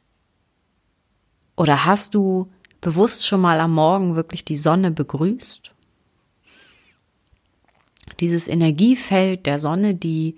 oder 1.56 1.84
hast 1.84 2.14
du 2.14 2.50
bewusst 2.80 3.26
schon 3.26 3.40
mal 3.40 3.60
am 3.60 3.74
Morgen 3.74 4.16
wirklich 4.16 4.44
die 4.44 4.56
Sonne 4.56 4.90
begrüßt? 4.90 5.72
Dieses 8.20 8.48
Energiefeld 8.48 9.46
der 9.46 9.58
Sonne, 9.58 9.94
die 9.94 10.36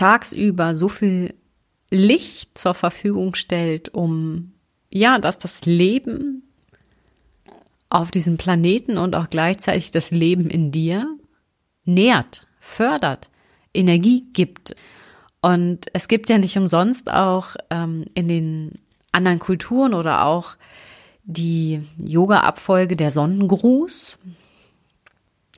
tagsüber 0.00 0.74
so 0.74 0.88
viel 0.88 1.34
Licht 1.90 2.56
zur 2.56 2.72
Verfügung 2.72 3.34
stellt, 3.34 3.90
um 3.90 4.52
ja, 4.88 5.18
dass 5.18 5.38
das 5.38 5.66
Leben 5.66 6.42
auf 7.90 8.10
diesem 8.10 8.38
Planeten 8.38 8.96
und 8.96 9.14
auch 9.14 9.28
gleichzeitig 9.28 9.90
das 9.90 10.10
Leben 10.10 10.48
in 10.48 10.72
dir 10.72 11.06
nährt, 11.84 12.46
fördert, 12.60 13.28
Energie 13.74 14.24
gibt. 14.32 14.74
Und 15.42 15.86
es 15.92 16.08
gibt 16.08 16.30
ja 16.30 16.38
nicht 16.38 16.56
umsonst 16.56 17.12
auch 17.12 17.56
ähm, 17.68 18.06
in 18.14 18.28
den 18.28 18.78
anderen 19.12 19.38
Kulturen 19.38 19.92
oder 19.92 20.24
auch 20.24 20.56
die 21.24 21.82
Yoga-Abfolge 21.98 22.96
der 22.96 23.10
Sonnengruß. 23.10 24.18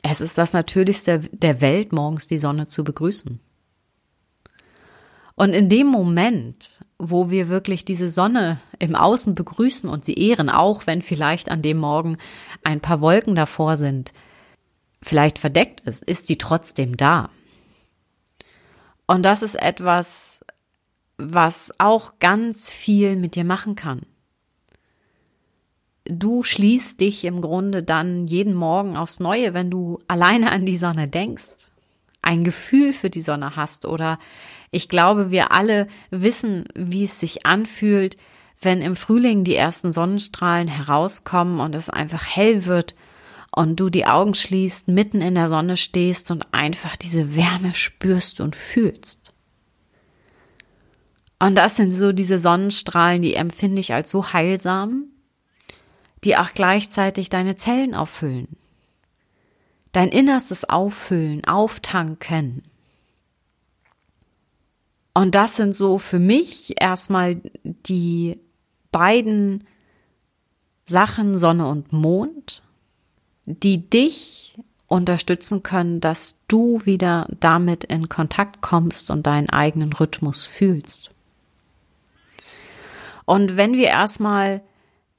Es 0.02 0.20
ist 0.20 0.36
das 0.36 0.52
Natürlichste 0.52 1.20
der 1.30 1.60
Welt, 1.60 1.92
morgens 1.92 2.26
die 2.26 2.38
Sonne 2.38 2.66
zu 2.66 2.82
begrüßen. 2.82 3.38
Und 5.34 5.54
in 5.54 5.68
dem 5.68 5.86
Moment, 5.86 6.84
wo 6.98 7.30
wir 7.30 7.48
wirklich 7.48 7.84
diese 7.84 8.10
Sonne 8.10 8.60
im 8.78 8.94
Außen 8.94 9.34
begrüßen 9.34 9.88
und 9.88 10.04
sie 10.04 10.14
ehren, 10.14 10.50
auch 10.50 10.86
wenn 10.86 11.02
vielleicht 11.02 11.50
an 11.50 11.62
dem 11.62 11.78
Morgen 11.78 12.18
ein 12.62 12.80
paar 12.80 13.00
Wolken 13.00 13.34
davor 13.34 13.76
sind, 13.76 14.12
vielleicht 15.02 15.38
verdeckt 15.38 15.80
ist, 15.80 16.04
ist 16.04 16.26
sie 16.26 16.36
trotzdem 16.36 16.96
da. 16.96 17.30
Und 19.06 19.24
das 19.24 19.42
ist 19.42 19.56
etwas, 19.56 20.40
was 21.16 21.72
auch 21.78 22.18
ganz 22.18 22.70
viel 22.70 23.16
mit 23.16 23.34
dir 23.34 23.44
machen 23.44 23.74
kann. 23.74 24.02
Du 26.04 26.42
schließt 26.42 27.00
dich 27.00 27.24
im 27.24 27.40
Grunde 27.40 27.82
dann 27.82 28.26
jeden 28.26 28.54
Morgen 28.54 28.96
aufs 28.96 29.20
Neue, 29.20 29.54
wenn 29.54 29.70
du 29.70 30.00
alleine 30.08 30.50
an 30.50 30.66
die 30.66 30.76
Sonne 30.76 31.08
denkst, 31.08 31.68
ein 32.22 32.44
Gefühl 32.44 32.92
für 32.92 33.10
die 33.10 33.20
Sonne 33.20 33.56
hast 33.56 33.84
oder 33.84 34.18
ich 34.70 34.88
glaube, 34.88 35.30
wir 35.30 35.52
alle 35.52 35.86
wissen, 36.10 36.64
wie 36.74 37.04
es 37.04 37.20
sich 37.20 37.44
anfühlt, 37.44 38.16
wenn 38.60 38.80
im 38.80 38.96
Frühling 38.96 39.44
die 39.44 39.56
ersten 39.56 39.92
Sonnenstrahlen 39.92 40.68
herauskommen 40.68 41.60
und 41.60 41.74
es 41.74 41.90
einfach 41.90 42.24
hell 42.24 42.64
wird 42.64 42.94
und 43.54 43.78
du 43.78 43.90
die 43.90 44.06
Augen 44.06 44.34
schließt, 44.34 44.88
mitten 44.88 45.20
in 45.20 45.34
der 45.34 45.48
Sonne 45.48 45.76
stehst 45.76 46.30
und 46.30 46.46
einfach 46.52 46.96
diese 46.96 47.36
Wärme 47.36 47.74
spürst 47.74 48.40
und 48.40 48.56
fühlst. 48.56 49.34
Und 51.38 51.56
das 51.56 51.76
sind 51.76 51.94
so 51.96 52.12
diese 52.12 52.38
Sonnenstrahlen, 52.38 53.20
die 53.20 53.34
empfinde 53.34 53.80
ich 53.80 53.92
als 53.92 54.10
so 54.10 54.32
heilsam, 54.32 55.06
die 56.24 56.36
auch 56.36 56.54
gleichzeitig 56.54 57.30
deine 57.30 57.56
Zellen 57.56 57.94
auffüllen, 57.94 58.56
dein 59.92 60.08
Innerstes 60.08 60.68
auffüllen, 60.68 61.44
auftanken. 61.44 62.62
Und 65.14 65.34
das 65.34 65.56
sind 65.56 65.74
so 65.74 65.98
für 65.98 66.18
mich 66.18 66.80
erstmal 66.80 67.40
die 67.64 68.38
beiden 68.90 69.64
Sachen 70.86 71.36
Sonne 71.36 71.68
und 71.68 71.92
Mond, 71.92 72.62
die 73.44 73.88
dich 73.88 74.56
unterstützen 74.86 75.62
können, 75.62 76.00
dass 76.00 76.38
du 76.48 76.84
wieder 76.84 77.26
damit 77.40 77.84
in 77.84 78.08
Kontakt 78.08 78.60
kommst 78.60 79.10
und 79.10 79.26
deinen 79.26 79.48
eigenen 79.48 79.92
Rhythmus 79.92 80.44
fühlst. 80.44 81.10
Und 83.24 83.56
wenn 83.56 83.72
wir 83.72 83.86
erstmal, 83.86 84.62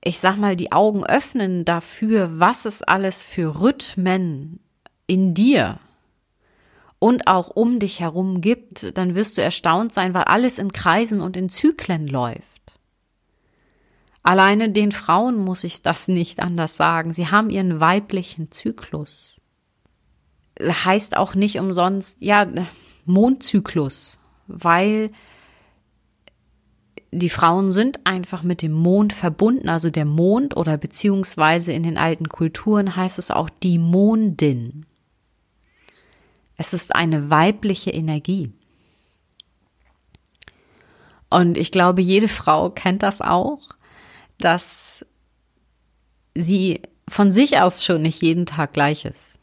ich 0.03 0.19
sag 0.19 0.37
mal, 0.37 0.55
die 0.55 0.71
Augen 0.71 1.03
öffnen 1.05 1.65
dafür, 1.65 2.39
was 2.39 2.65
es 2.65 2.83
alles 2.83 3.23
für 3.23 3.61
Rhythmen 3.61 4.59
in 5.07 5.33
dir 5.33 5.79
und 6.99 7.27
auch 7.27 7.49
um 7.49 7.79
dich 7.79 7.99
herum 7.99 8.39
gibt, 8.41 8.97
dann 8.97 9.15
wirst 9.15 9.37
du 9.37 9.41
erstaunt 9.41 9.93
sein, 9.93 10.13
weil 10.13 10.23
alles 10.23 10.57
in 10.57 10.71
Kreisen 10.71 11.19
und 11.19 11.35
in 11.35 11.49
Zyklen 11.49 12.07
läuft. 12.07 12.75
Alleine 14.23 14.71
den 14.71 14.93
Frauen 14.93 15.37
muss 15.37 15.65
ich 15.65 15.81
das 15.81 16.07
nicht 16.07 16.39
anders 16.39 16.77
sagen. 16.77 17.13
Sie 17.13 17.27
haben 17.27 17.49
ihren 17.49 17.81
weiblichen 17.81 18.51
Zyklus. 18.51 19.41
Heißt 20.59 21.17
auch 21.17 21.35
nicht 21.35 21.59
umsonst, 21.59 22.21
ja, 22.21 22.47
Mondzyklus, 23.05 24.17
weil 24.47 25.11
die 27.11 27.29
Frauen 27.29 27.71
sind 27.71 28.05
einfach 28.05 28.43
mit 28.43 28.61
dem 28.61 28.71
Mond 28.71 29.13
verbunden, 29.13 29.67
also 29.67 29.89
der 29.89 30.05
Mond 30.05 30.55
oder 30.55 30.77
beziehungsweise 30.77 31.73
in 31.73 31.83
den 31.83 31.97
alten 31.97 32.29
Kulturen 32.29 32.95
heißt 32.95 33.19
es 33.19 33.29
auch 33.29 33.49
die 33.49 33.77
Mondin. 33.77 34.85
Es 36.57 36.73
ist 36.73 36.95
eine 36.95 37.29
weibliche 37.29 37.91
Energie. 37.91 38.51
Und 41.29 41.57
ich 41.57 41.71
glaube, 41.71 42.01
jede 42.01 42.27
Frau 42.27 42.69
kennt 42.69 43.01
das 43.01 43.21
auch, 43.21 43.69
dass 44.37 45.05
sie 46.35 46.81
von 47.07 47.31
sich 47.31 47.59
aus 47.59 47.83
schon 47.83 48.03
nicht 48.03 48.21
jeden 48.21 48.45
Tag 48.45 48.73
gleich 48.73 49.05
ist. 49.05 49.39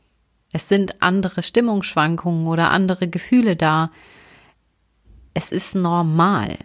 Es 0.53 0.69
sind 0.69 1.03
andere 1.03 1.43
Stimmungsschwankungen 1.43 2.47
oder 2.47 2.71
andere 2.71 3.09
Gefühle 3.09 3.57
da. 3.57 3.91
Es 5.35 5.53
ist 5.53 5.75
normal. 5.75 6.59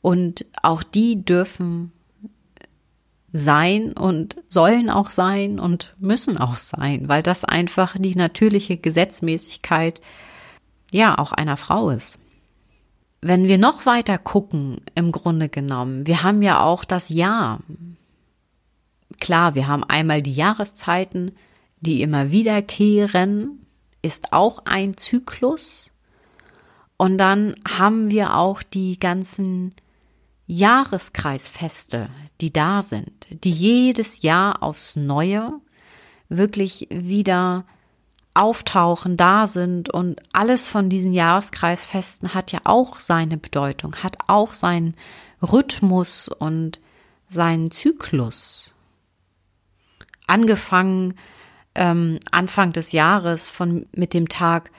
Und 0.00 0.46
auch 0.62 0.82
die 0.82 1.24
dürfen 1.24 1.92
sein 3.32 3.92
und 3.92 4.36
sollen 4.48 4.90
auch 4.90 5.10
sein 5.10 5.58
und 5.58 5.94
müssen 5.98 6.38
auch 6.38 6.56
sein, 6.56 7.08
weil 7.08 7.22
das 7.22 7.44
einfach 7.44 7.96
die 7.98 8.14
natürliche 8.14 8.76
Gesetzmäßigkeit 8.76 10.00
ja 10.92 11.18
auch 11.18 11.32
einer 11.32 11.56
Frau 11.56 11.90
ist. 11.90 12.18
Wenn 13.20 13.48
wir 13.48 13.58
noch 13.58 13.84
weiter 13.84 14.16
gucken, 14.16 14.80
im 14.94 15.12
Grunde 15.12 15.48
genommen, 15.48 16.06
wir 16.06 16.22
haben 16.22 16.40
ja 16.40 16.62
auch 16.62 16.84
das 16.84 17.08
Jahr. 17.08 17.60
Klar, 19.20 19.54
wir 19.54 19.66
haben 19.66 19.84
einmal 19.84 20.22
die 20.22 20.34
Jahreszeiten, 20.34 21.32
die 21.80 22.02
immer 22.02 22.30
wiederkehren, 22.30 23.66
ist 24.02 24.32
auch 24.32 24.62
ein 24.64 24.96
Zyklus. 24.96 25.90
Und 26.96 27.18
dann 27.18 27.56
haben 27.68 28.10
wir 28.10 28.36
auch 28.36 28.62
die 28.62 28.98
ganzen 28.98 29.74
Jahreskreisfeste, 30.48 32.08
die 32.40 32.52
da 32.52 32.82
sind, 32.82 33.44
die 33.44 33.50
jedes 33.50 34.22
Jahr 34.22 34.62
aufs 34.62 34.96
Neue 34.96 35.52
wirklich 36.30 36.88
wieder 36.90 37.64
auftauchen, 38.32 39.16
da 39.16 39.46
sind 39.46 39.90
und 39.90 40.20
alles 40.32 40.66
von 40.66 40.88
diesen 40.88 41.12
Jahreskreisfesten 41.12 42.34
hat 42.34 42.50
ja 42.52 42.60
auch 42.64 42.96
seine 42.96 43.36
Bedeutung, 43.36 43.96
hat 43.96 44.16
auch 44.26 44.54
seinen 44.54 44.94
Rhythmus 45.42 46.28
und 46.28 46.80
seinen 47.28 47.70
Zyklus. 47.70 48.72
Angefangen 50.26 51.14
ähm, 51.74 52.18
Anfang 52.30 52.72
des 52.72 52.92
Jahres 52.92 53.50
von 53.50 53.86
mit 53.94 54.14
dem 54.14 54.28
Tag 54.28 54.70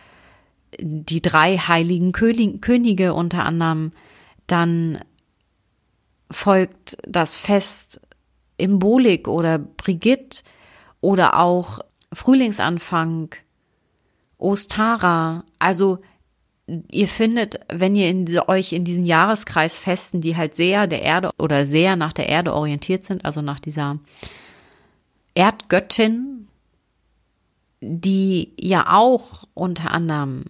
die 0.79 1.21
drei 1.21 1.57
heiligen 1.57 2.11
Könige 2.11 3.13
unter 3.13 3.45
anderem, 3.45 3.91
dann 4.47 4.99
folgt 6.31 6.97
das 7.07 7.37
Fest 7.37 8.01
Imbolik 8.57 9.27
oder 9.27 9.57
Brigitte 9.57 10.43
oder 11.01 11.39
auch 11.39 11.79
Frühlingsanfang, 12.13 13.35
Ostara. 14.37 15.43
Also 15.59 15.99
ihr 16.91 17.07
findet, 17.07 17.59
wenn 17.71 17.95
ihr 17.95 18.09
in, 18.09 18.39
euch 18.47 18.73
in 18.73 18.83
diesen 18.83 19.05
Jahreskreisfesten, 19.05 20.21
die 20.21 20.35
halt 20.35 20.55
sehr 20.55 20.87
der 20.87 21.01
Erde 21.01 21.31
oder 21.37 21.65
sehr 21.65 21.95
nach 21.95 22.13
der 22.13 22.29
Erde 22.29 22.53
orientiert 22.53 23.05
sind, 23.05 23.25
also 23.25 23.41
nach 23.41 23.59
dieser 23.59 23.99
Erdgöttin, 25.35 26.47
die 27.81 28.53
ja 28.59 28.87
auch 28.89 29.45
unter 29.53 29.91
anderem 29.91 30.45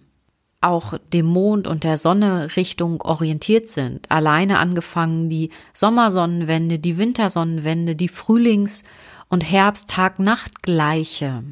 auch 0.60 0.94
dem 1.12 1.26
Mond 1.26 1.66
und 1.66 1.84
der 1.84 1.96
Sonne 1.96 2.54
Richtung 2.56 3.00
orientiert 3.00 3.68
sind. 3.68 4.10
Alleine 4.10 4.58
angefangen 4.58 5.30
die 5.30 5.50
Sommersonnenwende, 5.72 6.78
die 6.78 6.98
Wintersonnenwende, 6.98 7.96
die 7.96 8.08
Frühlings- 8.08 8.84
und 9.28 9.50
Herbst-Tag-Nacht-Gleiche. 9.50 11.44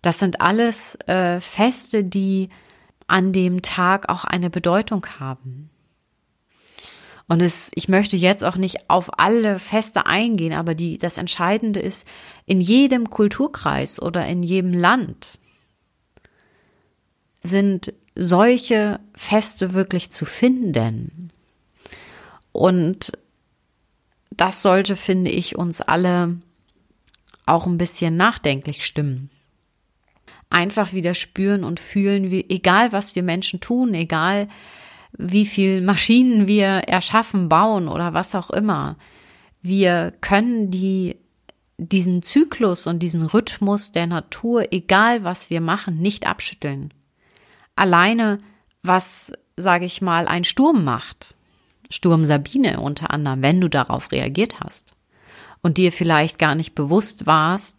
Das 0.00 0.18
sind 0.18 0.40
alles 0.40 0.94
äh, 1.06 1.40
Feste, 1.40 2.02
die 2.04 2.48
an 3.08 3.32
dem 3.32 3.60
Tag 3.62 4.08
auch 4.08 4.24
eine 4.24 4.50
Bedeutung 4.50 5.04
haben. 5.18 5.70
Und 7.28 7.42
es, 7.42 7.72
ich 7.74 7.88
möchte 7.88 8.16
jetzt 8.16 8.44
auch 8.44 8.56
nicht 8.56 8.88
auf 8.88 9.18
alle 9.18 9.58
Feste 9.58 10.06
eingehen, 10.06 10.52
aber 10.52 10.74
die, 10.74 10.96
das 10.96 11.18
Entscheidende 11.18 11.80
ist, 11.80 12.06
in 12.46 12.60
jedem 12.60 13.10
Kulturkreis 13.10 14.00
oder 14.00 14.24
in 14.26 14.44
jedem 14.44 14.72
Land 14.72 15.38
sind 17.46 17.94
solche 18.14 19.00
Feste 19.14 19.74
wirklich 19.74 20.10
zu 20.10 20.24
finden. 20.24 21.28
Und 22.52 23.12
das 24.30 24.62
sollte, 24.62 24.96
finde 24.96 25.30
ich, 25.30 25.56
uns 25.56 25.80
alle 25.80 26.36
auch 27.44 27.66
ein 27.66 27.78
bisschen 27.78 28.16
nachdenklich 28.16 28.84
stimmen. 28.84 29.30
Einfach 30.50 30.92
wieder 30.92 31.14
spüren 31.14 31.64
und 31.64 31.80
fühlen, 31.80 32.30
wie, 32.30 32.46
egal 32.48 32.92
was 32.92 33.14
wir 33.14 33.22
Menschen 33.22 33.60
tun, 33.60 33.94
egal 33.94 34.48
wie 35.16 35.46
viel 35.46 35.80
Maschinen 35.82 36.46
wir 36.46 36.66
erschaffen, 36.66 37.48
bauen 37.48 37.88
oder 37.88 38.14
was 38.14 38.34
auch 38.34 38.50
immer. 38.50 38.96
Wir 39.62 40.12
können 40.20 40.70
die, 40.70 41.16
diesen 41.78 42.22
Zyklus 42.22 42.86
und 42.86 43.00
diesen 43.00 43.22
Rhythmus 43.22 43.92
der 43.92 44.06
Natur, 44.06 44.72
egal 44.72 45.24
was 45.24 45.50
wir 45.50 45.60
machen, 45.60 45.98
nicht 45.98 46.26
abschütteln. 46.26 46.92
Alleine, 47.76 48.38
was, 48.82 49.32
sage 49.56 49.84
ich 49.84 50.02
mal, 50.02 50.26
ein 50.26 50.44
Sturm 50.44 50.82
macht. 50.82 51.34
Sturm 51.90 52.24
Sabine 52.24 52.80
unter 52.80 53.12
anderem, 53.12 53.42
wenn 53.42 53.60
du 53.60 53.68
darauf 53.68 54.10
reagiert 54.10 54.58
hast 54.60 54.94
und 55.62 55.78
dir 55.78 55.92
vielleicht 55.92 56.38
gar 56.38 56.54
nicht 56.54 56.74
bewusst 56.74 57.26
warst, 57.26 57.76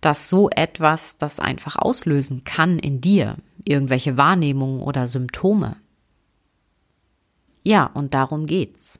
dass 0.00 0.30
so 0.30 0.48
etwas 0.48 1.18
das 1.18 1.40
einfach 1.40 1.76
auslösen 1.76 2.44
kann 2.44 2.78
in 2.78 3.00
dir, 3.00 3.36
irgendwelche 3.64 4.16
Wahrnehmungen 4.16 4.80
oder 4.80 5.08
Symptome. 5.08 5.76
Ja, 7.62 7.86
und 7.86 8.14
darum 8.14 8.46
geht's. 8.46 8.98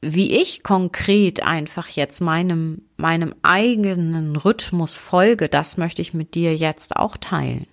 Wie 0.00 0.40
ich 0.40 0.62
konkret 0.62 1.42
einfach 1.42 1.88
jetzt 1.88 2.20
meinem, 2.20 2.82
meinem 2.96 3.34
eigenen 3.42 4.36
Rhythmus 4.36 4.96
folge, 4.96 5.48
das 5.48 5.76
möchte 5.78 6.02
ich 6.02 6.14
mit 6.14 6.34
dir 6.34 6.54
jetzt 6.54 6.96
auch 6.96 7.16
teilen. 7.16 7.66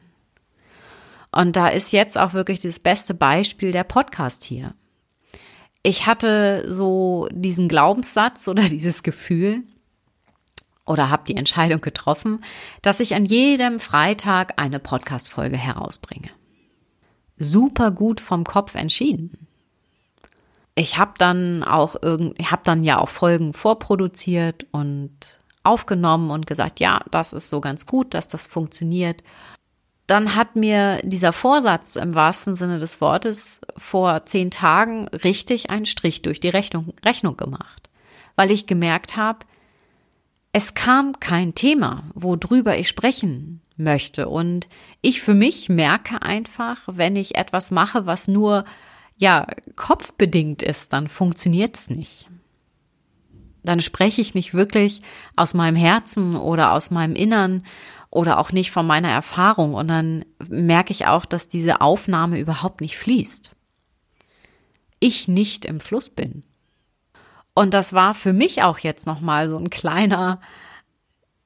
Und 1.32 1.56
da 1.56 1.70
ist 1.70 1.92
jetzt 1.92 2.18
auch 2.18 2.34
wirklich 2.34 2.60
das 2.60 2.80
beste 2.80 3.14
Beispiel 3.14 3.72
der 3.72 3.84
Podcast 3.84 4.44
hier. 4.44 4.74
Ich 5.84 6.06
hatte 6.06 6.66
so 6.72 7.28
diesen 7.32 7.68
Glaubenssatz 7.68 8.48
oder 8.48 8.64
dieses 8.70 9.04
Gefühl, 9.04 9.64
oder 10.86 11.10
habe 11.10 11.24
die 11.28 11.38
Entscheidung 11.38 11.82
getroffen, 11.82 12.44
dass 12.82 13.00
ich 13.00 13.16
an 13.16 13.26
jedem 13.26 13.80
Freitag 13.80 14.60
eine 14.60 14.80
Podcast-Folge 14.80 15.58
herausbringe. 15.58 16.30
Super 17.38 17.92
gut 17.92 18.20
vom 18.20 18.44
Kopf 18.44 18.76
entschieden. 18.76 19.48
Ich 20.76 20.98
habe 20.98 21.14
dann 21.18 21.64
auch 21.64 21.96
irgend, 22.02 22.40
ich 22.40 22.52
habe 22.52 22.62
dann 22.64 22.84
ja 22.84 23.00
auch 23.00 23.10
Folgen 23.10 23.54
vorproduziert 23.54 24.68
und 24.72 25.40
aufgenommen 25.64 26.32
und 26.32 26.48
gesagt, 26.48 26.80
ja, 26.80 27.02
das 27.12 27.34
ist 27.34 27.50
so 27.50 27.62
ganz 27.62 27.86
gut, 27.86 28.14
dass 28.14 28.28
das 28.28 28.48
funktioniert. 28.48 29.24
Dann 30.12 30.36
hat 30.36 30.58
mir 30.58 31.00
dieser 31.06 31.32
Vorsatz 31.32 31.96
im 31.96 32.14
wahrsten 32.16 32.54
Sinne 32.54 32.80
des 32.80 33.00
Wortes 33.00 33.62
vor 33.78 34.26
zehn 34.26 34.52
Tagen 34.52 35.08
richtig 35.08 35.70
einen 35.70 35.86
Strich 35.86 36.22
durch 36.22 36.42
die 36.42 36.50
Rechnung, 36.50 36.94
Rechnung 37.06 37.38
gemacht, 37.38 37.90
weil 38.36 38.52
ich 38.52 38.68
gemerkt 38.68 39.16
habe, 39.16 39.46
es 40.52 40.74
kam 40.74 41.22
kein 41.22 41.56
Thema, 41.56 42.04
worüber 42.14 42.78
ich 42.78 42.90
sprechen 42.90 43.62
möchte. 43.78 44.28
Und 44.28 44.68
ich 45.00 45.22
für 45.22 45.34
mich 45.34 45.70
merke 45.70 46.22
einfach, 46.22 46.80
wenn 46.88 47.16
ich 47.16 47.36
etwas 47.38 47.72
mache, 47.72 48.06
was 48.06 48.28
nur, 48.28 48.66
ja, 49.16 49.48
kopfbedingt 49.78 50.62
ist, 50.62 50.92
dann 50.92 51.08
funktioniert 51.08 51.78
es 51.78 51.90
nicht. 51.90 52.28
Dann 53.64 53.80
spreche 53.80 54.20
ich 54.20 54.36
nicht 54.36 54.54
wirklich 54.54 55.04
aus 55.38 55.54
meinem 55.54 55.78
Herzen 55.78 56.36
oder 56.36 56.74
aus 56.74 56.92
meinem 56.92 57.16
Innern 57.16 57.64
oder 58.12 58.38
auch 58.38 58.52
nicht 58.52 58.72
von 58.72 58.86
meiner 58.86 59.10
Erfahrung. 59.10 59.74
Und 59.74 59.88
dann 59.88 60.26
merke 60.48 60.92
ich 60.92 61.08
auch, 61.08 61.26
dass 61.26 61.48
diese 61.48 61.82
Aufnahme 61.82 62.40
überhaupt 62.40 62.82
nicht 62.82 62.98
fließt. 62.98 63.52
Ich 65.00 65.28
nicht 65.28 65.66
im 65.66 65.80
Fluss 65.80 66.10
bin. 66.10 66.44
Und 67.56 67.74
das 67.74 67.94
war 67.94 68.14
für 68.14 68.34
mich 68.34 68.64
auch 68.64 68.78
jetzt 68.80 69.08
nochmal 69.08 69.48
so 69.48 69.58
ein 69.58 69.70
kleiner 69.70 70.40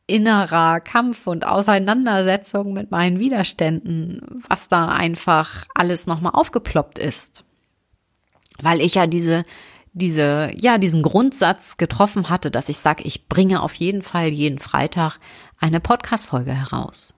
innerer 0.07 0.79
Kampf 0.81 1.25
und 1.25 1.47
Auseinandersetzung 1.47 2.73
mit 2.73 2.91
meinen 2.91 3.19
Widerständen, 3.19 4.21
was 4.47 4.67
da 4.67 4.89
einfach 4.89 5.65
alles 5.73 6.05
nochmal 6.05 6.33
aufgeploppt 6.35 6.99
ist. 6.99 7.43
Weil 8.61 8.81
ich 8.81 8.95
ja 8.95 9.07
diese, 9.07 9.43
diese, 9.95 10.51
ja, 10.59 10.77
diesen 10.77 11.01
Grundsatz 11.01 11.77
getroffen 11.77 12.29
hatte, 12.29 12.51
dass 12.51 12.67
ich 12.67 12.77
sage, 12.77 13.03
ich 13.03 13.29
bringe 13.29 13.63
auf 13.63 13.73
jeden 13.75 14.03
Fall 14.03 14.27
jeden 14.27 14.59
Freitag 14.59 15.19
eine 15.57 15.79
Podcast-Folge 15.79 16.53
heraus. 16.53 17.13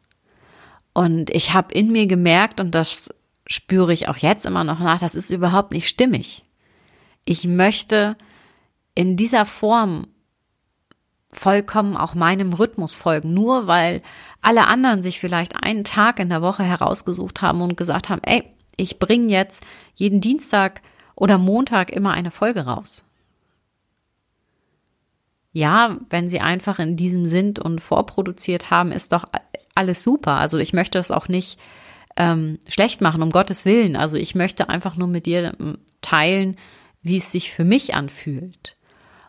Und 0.93 1.31
ich 1.31 1.53
habe 1.55 1.73
in 1.73 1.91
mir 1.91 2.05
gemerkt, 2.05 2.59
und 2.59 2.75
das 2.75 3.09
spüre 3.47 3.91
ich 3.93 4.07
auch 4.07 4.17
jetzt 4.17 4.45
immer 4.45 4.63
noch 4.63 4.77
nach, 4.77 4.99
das 4.99 5.15
ist 5.15 5.31
überhaupt 5.31 5.71
nicht 5.71 5.87
stimmig. 5.87 6.43
Ich 7.25 7.45
möchte 7.45 8.15
in 8.93 9.17
dieser 9.17 9.45
Form 9.45 10.07
vollkommen 11.33 11.97
auch 11.97 12.13
meinem 12.13 12.53
Rhythmus 12.53 12.93
folgen, 12.93 13.33
nur 13.33 13.65
weil 13.65 14.03
alle 14.41 14.67
anderen 14.67 15.01
sich 15.01 15.19
vielleicht 15.19 15.55
einen 15.61 15.83
Tag 15.83 16.19
in 16.19 16.29
der 16.29 16.43
Woche 16.43 16.63
herausgesucht 16.63 17.41
haben 17.41 17.61
und 17.61 17.75
gesagt 17.75 18.09
haben, 18.09 18.21
ey, 18.23 18.43
ich 18.75 18.99
bringe 18.99 19.33
jetzt 19.33 19.65
jeden 19.95 20.21
Dienstag 20.21 20.81
oder 21.17 21.37
Montag 21.37 21.89
immer 21.89 22.11
eine 22.11 22.31
Folge 22.31 22.61
raus. 22.61 23.03
Ja, 25.51 25.97
wenn 26.11 26.29
sie 26.29 26.39
einfach 26.39 26.77
in 26.77 26.95
diesem 26.95 27.25
sind 27.25 27.57
und 27.57 27.81
vorproduziert 27.81 28.69
haben, 28.69 28.91
ist 28.91 29.11
doch 29.11 29.25
alles 29.73 30.03
super. 30.03 30.35
Also 30.35 30.59
ich 30.59 30.73
möchte 30.73 30.99
es 30.99 31.09
auch 31.09 31.27
nicht 31.27 31.59
ähm, 32.15 32.59
schlecht 32.67 33.01
machen, 33.01 33.23
um 33.23 33.31
Gottes 33.31 33.65
Willen. 33.65 33.95
Also 33.95 34.15
ich 34.15 34.35
möchte 34.35 34.69
einfach 34.69 34.95
nur 34.95 35.07
mit 35.07 35.25
dir 35.25 35.55
ähm, 35.59 35.79
teilen, 36.01 36.55
wie 37.01 37.17
es 37.17 37.31
sich 37.31 37.51
für 37.51 37.63
mich 37.63 37.95
anfühlt. 37.95 38.77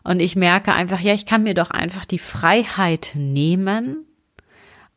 Und 0.03 0.21
ich 0.21 0.35
merke 0.35 0.73
einfach, 0.73 0.99
ja, 0.99 1.15
ich 1.15 1.25
kann 1.25 1.43
mir 1.43 1.55
doch 1.55 1.71
einfach 1.71 2.05
die 2.05 2.19
Freiheit 2.19 3.13
nehmen 3.15 4.05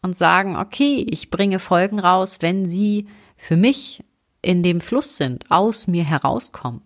und 0.02 0.14
sagen, 0.14 0.56
okay, 0.56 1.06
ich 1.08 1.30
bringe 1.30 1.58
Folgen 1.58 1.98
raus, 1.98 2.38
wenn 2.40 2.68
sie 2.68 3.08
für 3.36 3.56
mich 3.56 4.04
in 4.42 4.62
dem 4.62 4.80
Fluss 4.80 5.16
sind, 5.16 5.50
aus 5.50 5.86
mir 5.86 6.04
herauskommen. 6.04 6.82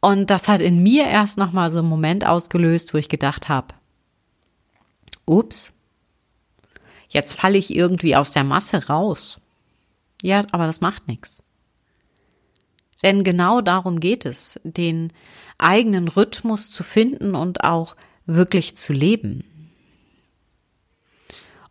Und 0.00 0.30
das 0.30 0.48
hat 0.48 0.60
in 0.60 0.82
mir 0.82 1.04
erst 1.04 1.36
nochmal 1.36 1.70
so 1.70 1.80
einen 1.80 1.88
Moment 1.88 2.26
ausgelöst, 2.26 2.94
wo 2.94 2.98
ich 2.98 3.08
gedacht 3.08 3.48
habe, 3.48 3.74
ups, 5.26 5.72
jetzt 7.08 7.34
falle 7.34 7.58
ich 7.58 7.74
irgendwie 7.74 8.16
aus 8.16 8.30
der 8.30 8.44
Masse 8.44 8.86
raus. 8.86 9.40
Ja, 10.22 10.44
aber 10.52 10.66
das 10.66 10.80
macht 10.80 11.08
nichts. 11.08 11.42
Denn 13.02 13.24
genau 13.24 13.60
darum 13.60 14.00
geht 14.00 14.24
es, 14.24 14.60
den 14.64 15.12
eigenen 15.58 16.08
Rhythmus 16.08 16.70
zu 16.70 16.82
finden 16.82 17.34
und 17.34 17.64
auch 17.64 17.96
wirklich 18.26 18.76
zu 18.76 18.92
leben. 18.92 19.44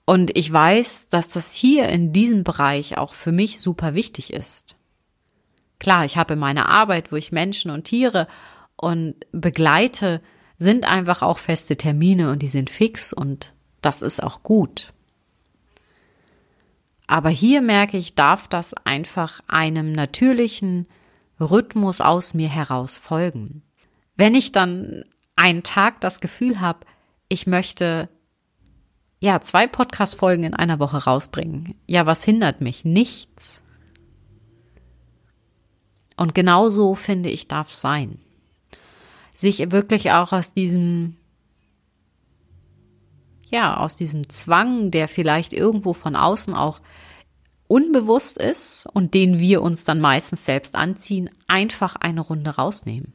Und 0.09 0.35
ich 0.35 0.51
weiß, 0.51 1.09
dass 1.09 1.29
das 1.29 1.53
hier 1.53 1.87
in 1.87 2.11
diesem 2.11 2.43
Bereich 2.43 2.97
auch 2.97 3.13
für 3.13 3.31
mich 3.31 3.59
super 3.59 3.93
wichtig 3.93 4.33
ist. 4.33 4.75
Klar, 5.77 6.03
ich 6.03 6.17
habe 6.17 6.35
meine 6.35 6.67
Arbeit, 6.67 7.11
wo 7.11 7.15
ich 7.15 7.31
Menschen 7.31 7.69
und 7.69 7.83
Tiere 7.83 8.27
und 8.75 9.13
begleite, 9.31 10.23
sind 10.57 10.91
einfach 10.91 11.21
auch 11.21 11.37
feste 11.37 11.77
Termine 11.77 12.31
und 12.31 12.41
die 12.41 12.47
sind 12.47 12.71
fix 12.71 13.13
und 13.13 13.53
das 13.81 14.01
ist 14.01 14.23
auch 14.23 14.41
gut. 14.41 14.93
Aber 17.05 17.29
hier 17.29 17.61
merke 17.61 17.97
ich, 17.97 18.15
darf 18.15 18.47
das 18.47 18.73
einfach 18.73 19.41
einem 19.45 19.91
natürlichen 19.91 20.87
Rhythmus 21.39 22.01
aus 22.01 22.33
mir 22.33 22.49
heraus 22.49 22.97
folgen. 22.97 23.61
Wenn 24.15 24.33
ich 24.33 24.53
dann 24.53 25.05
einen 25.35 25.61
Tag 25.61 26.01
das 26.01 26.19
Gefühl 26.19 26.59
habe, 26.59 26.79
ich 27.27 27.45
möchte 27.45 28.09
ja 29.19 29.41
zwei 29.41 29.67
Podcast-Folgen 29.67 30.43
in 30.43 30.53
einer 30.53 30.79
Woche 30.79 30.97
rausbringen, 30.97 31.75
ja, 31.87 32.05
was 32.05 32.23
hindert 32.23 32.61
mich? 32.61 32.85
Nichts. 32.85 33.63
Und 36.17 36.35
genauso 36.35 36.95
finde 36.95 37.29
ich 37.29 37.47
darf 37.47 37.71
sein. 37.71 38.19
Sich 39.33 39.71
wirklich 39.71 40.11
auch 40.11 40.33
aus 40.33 40.53
diesem 40.53 41.15
ja, 43.49 43.77
aus 43.77 43.95
diesem 43.95 44.29
Zwang, 44.29 44.91
der 44.91 45.07
vielleicht 45.07 45.53
irgendwo 45.53 45.93
von 45.93 46.15
außen 46.15 46.53
auch 46.53 46.81
unbewusst 47.67 48.37
ist 48.37 48.87
und 48.93 49.13
den 49.13 49.39
wir 49.39 49.61
uns 49.61 49.83
dann 49.83 49.99
meistens 49.99 50.45
selbst 50.45 50.75
anziehen, 50.75 51.29
einfach 51.47 51.95
eine 51.95 52.21
Runde 52.21 52.51
rausnehmen. 52.51 53.13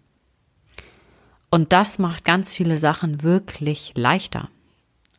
Und 1.50 1.72
das 1.72 1.98
macht 1.98 2.24
ganz 2.24 2.52
viele 2.52 2.78
Sachen 2.78 3.22
wirklich 3.22 3.92
leichter. 3.96 4.48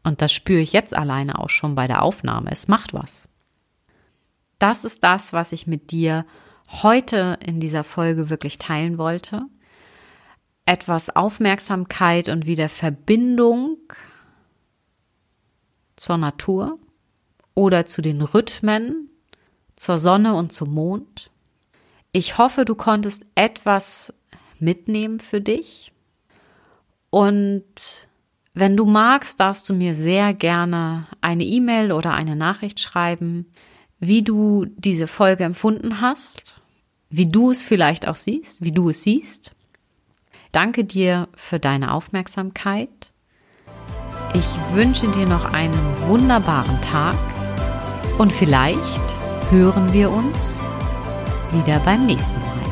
Und 0.05 0.21
das 0.21 0.31
spüre 0.31 0.59
ich 0.59 0.71
jetzt 0.71 0.95
alleine 0.95 1.39
auch 1.39 1.49
schon 1.49 1.73
bei 1.73 1.87
der 1.87 2.03
Aufnahme. 2.03 2.51
Es 2.51 2.67
macht 2.67 2.93
was. 2.93 3.27
Das 4.59 4.85
ist 4.85 5.03
das, 5.03 5.33
was 5.33 5.51
ich 5.51 5.65
mit 5.65 5.89
dir 5.89 6.25
heute 6.67 7.39
in 7.43 7.59
dieser 7.59 7.83
Folge 7.83 8.29
wirklich 8.29 8.59
teilen 8.59 8.99
wollte. 8.99 9.47
Etwas 10.67 11.15
Aufmerksamkeit 11.15 12.29
und 12.29 12.45
wieder 12.45 12.69
Verbindung 12.69 13.77
zur 15.95 16.17
Natur 16.17 16.77
oder 17.55 17.87
zu 17.87 18.03
den 18.03 18.21
Rhythmen 18.21 19.09
zur 19.75 19.97
Sonne 19.97 20.35
und 20.35 20.53
zum 20.53 20.71
Mond. 20.71 21.31
Ich 22.11 22.37
hoffe, 22.37 22.63
du 22.63 22.75
konntest 22.75 23.25
etwas 23.33 24.13
mitnehmen 24.59 25.19
für 25.19 25.41
dich. 25.41 25.91
Und 27.09 28.07
wenn 28.55 28.77
du 28.77 28.85
magst, 28.85 29.41
darfst 29.41 29.69
du 29.69 29.73
mir 29.73 29.93
sehr 29.93 30.33
gerne 30.33 31.07
eine 31.19 31.43
E-Mail 31.43 31.91
oder 31.91 32.13
eine 32.13 32.37
Nachricht 32.37 32.79
schreiben, 32.79 33.45
wie 33.99 34.23
du 34.23 34.65
diese 34.77 35.07
Folge 35.07 35.43
empfunden 35.43 35.99
hast, 35.99 36.55
wie 37.09 37.27
du 37.27 37.51
es 37.51 37.63
vielleicht 37.63 38.07
auch 38.07 38.15
siehst, 38.15 38.63
wie 38.63 38.71
du 38.71 38.89
es 38.89 39.03
siehst. 39.03 39.53
Danke 40.53 40.85
dir 40.85 41.27
für 41.35 41.59
deine 41.59 41.93
Aufmerksamkeit. 41.93 43.11
Ich 44.33 44.47
wünsche 44.73 45.07
dir 45.09 45.27
noch 45.27 45.45
einen 45.45 45.73
wunderbaren 46.07 46.81
Tag 46.81 47.17
und 48.17 48.31
vielleicht 48.31 49.15
hören 49.49 49.91
wir 49.91 50.09
uns 50.11 50.61
wieder 51.51 51.79
beim 51.79 52.05
nächsten 52.05 52.39
Mal. 52.39 52.64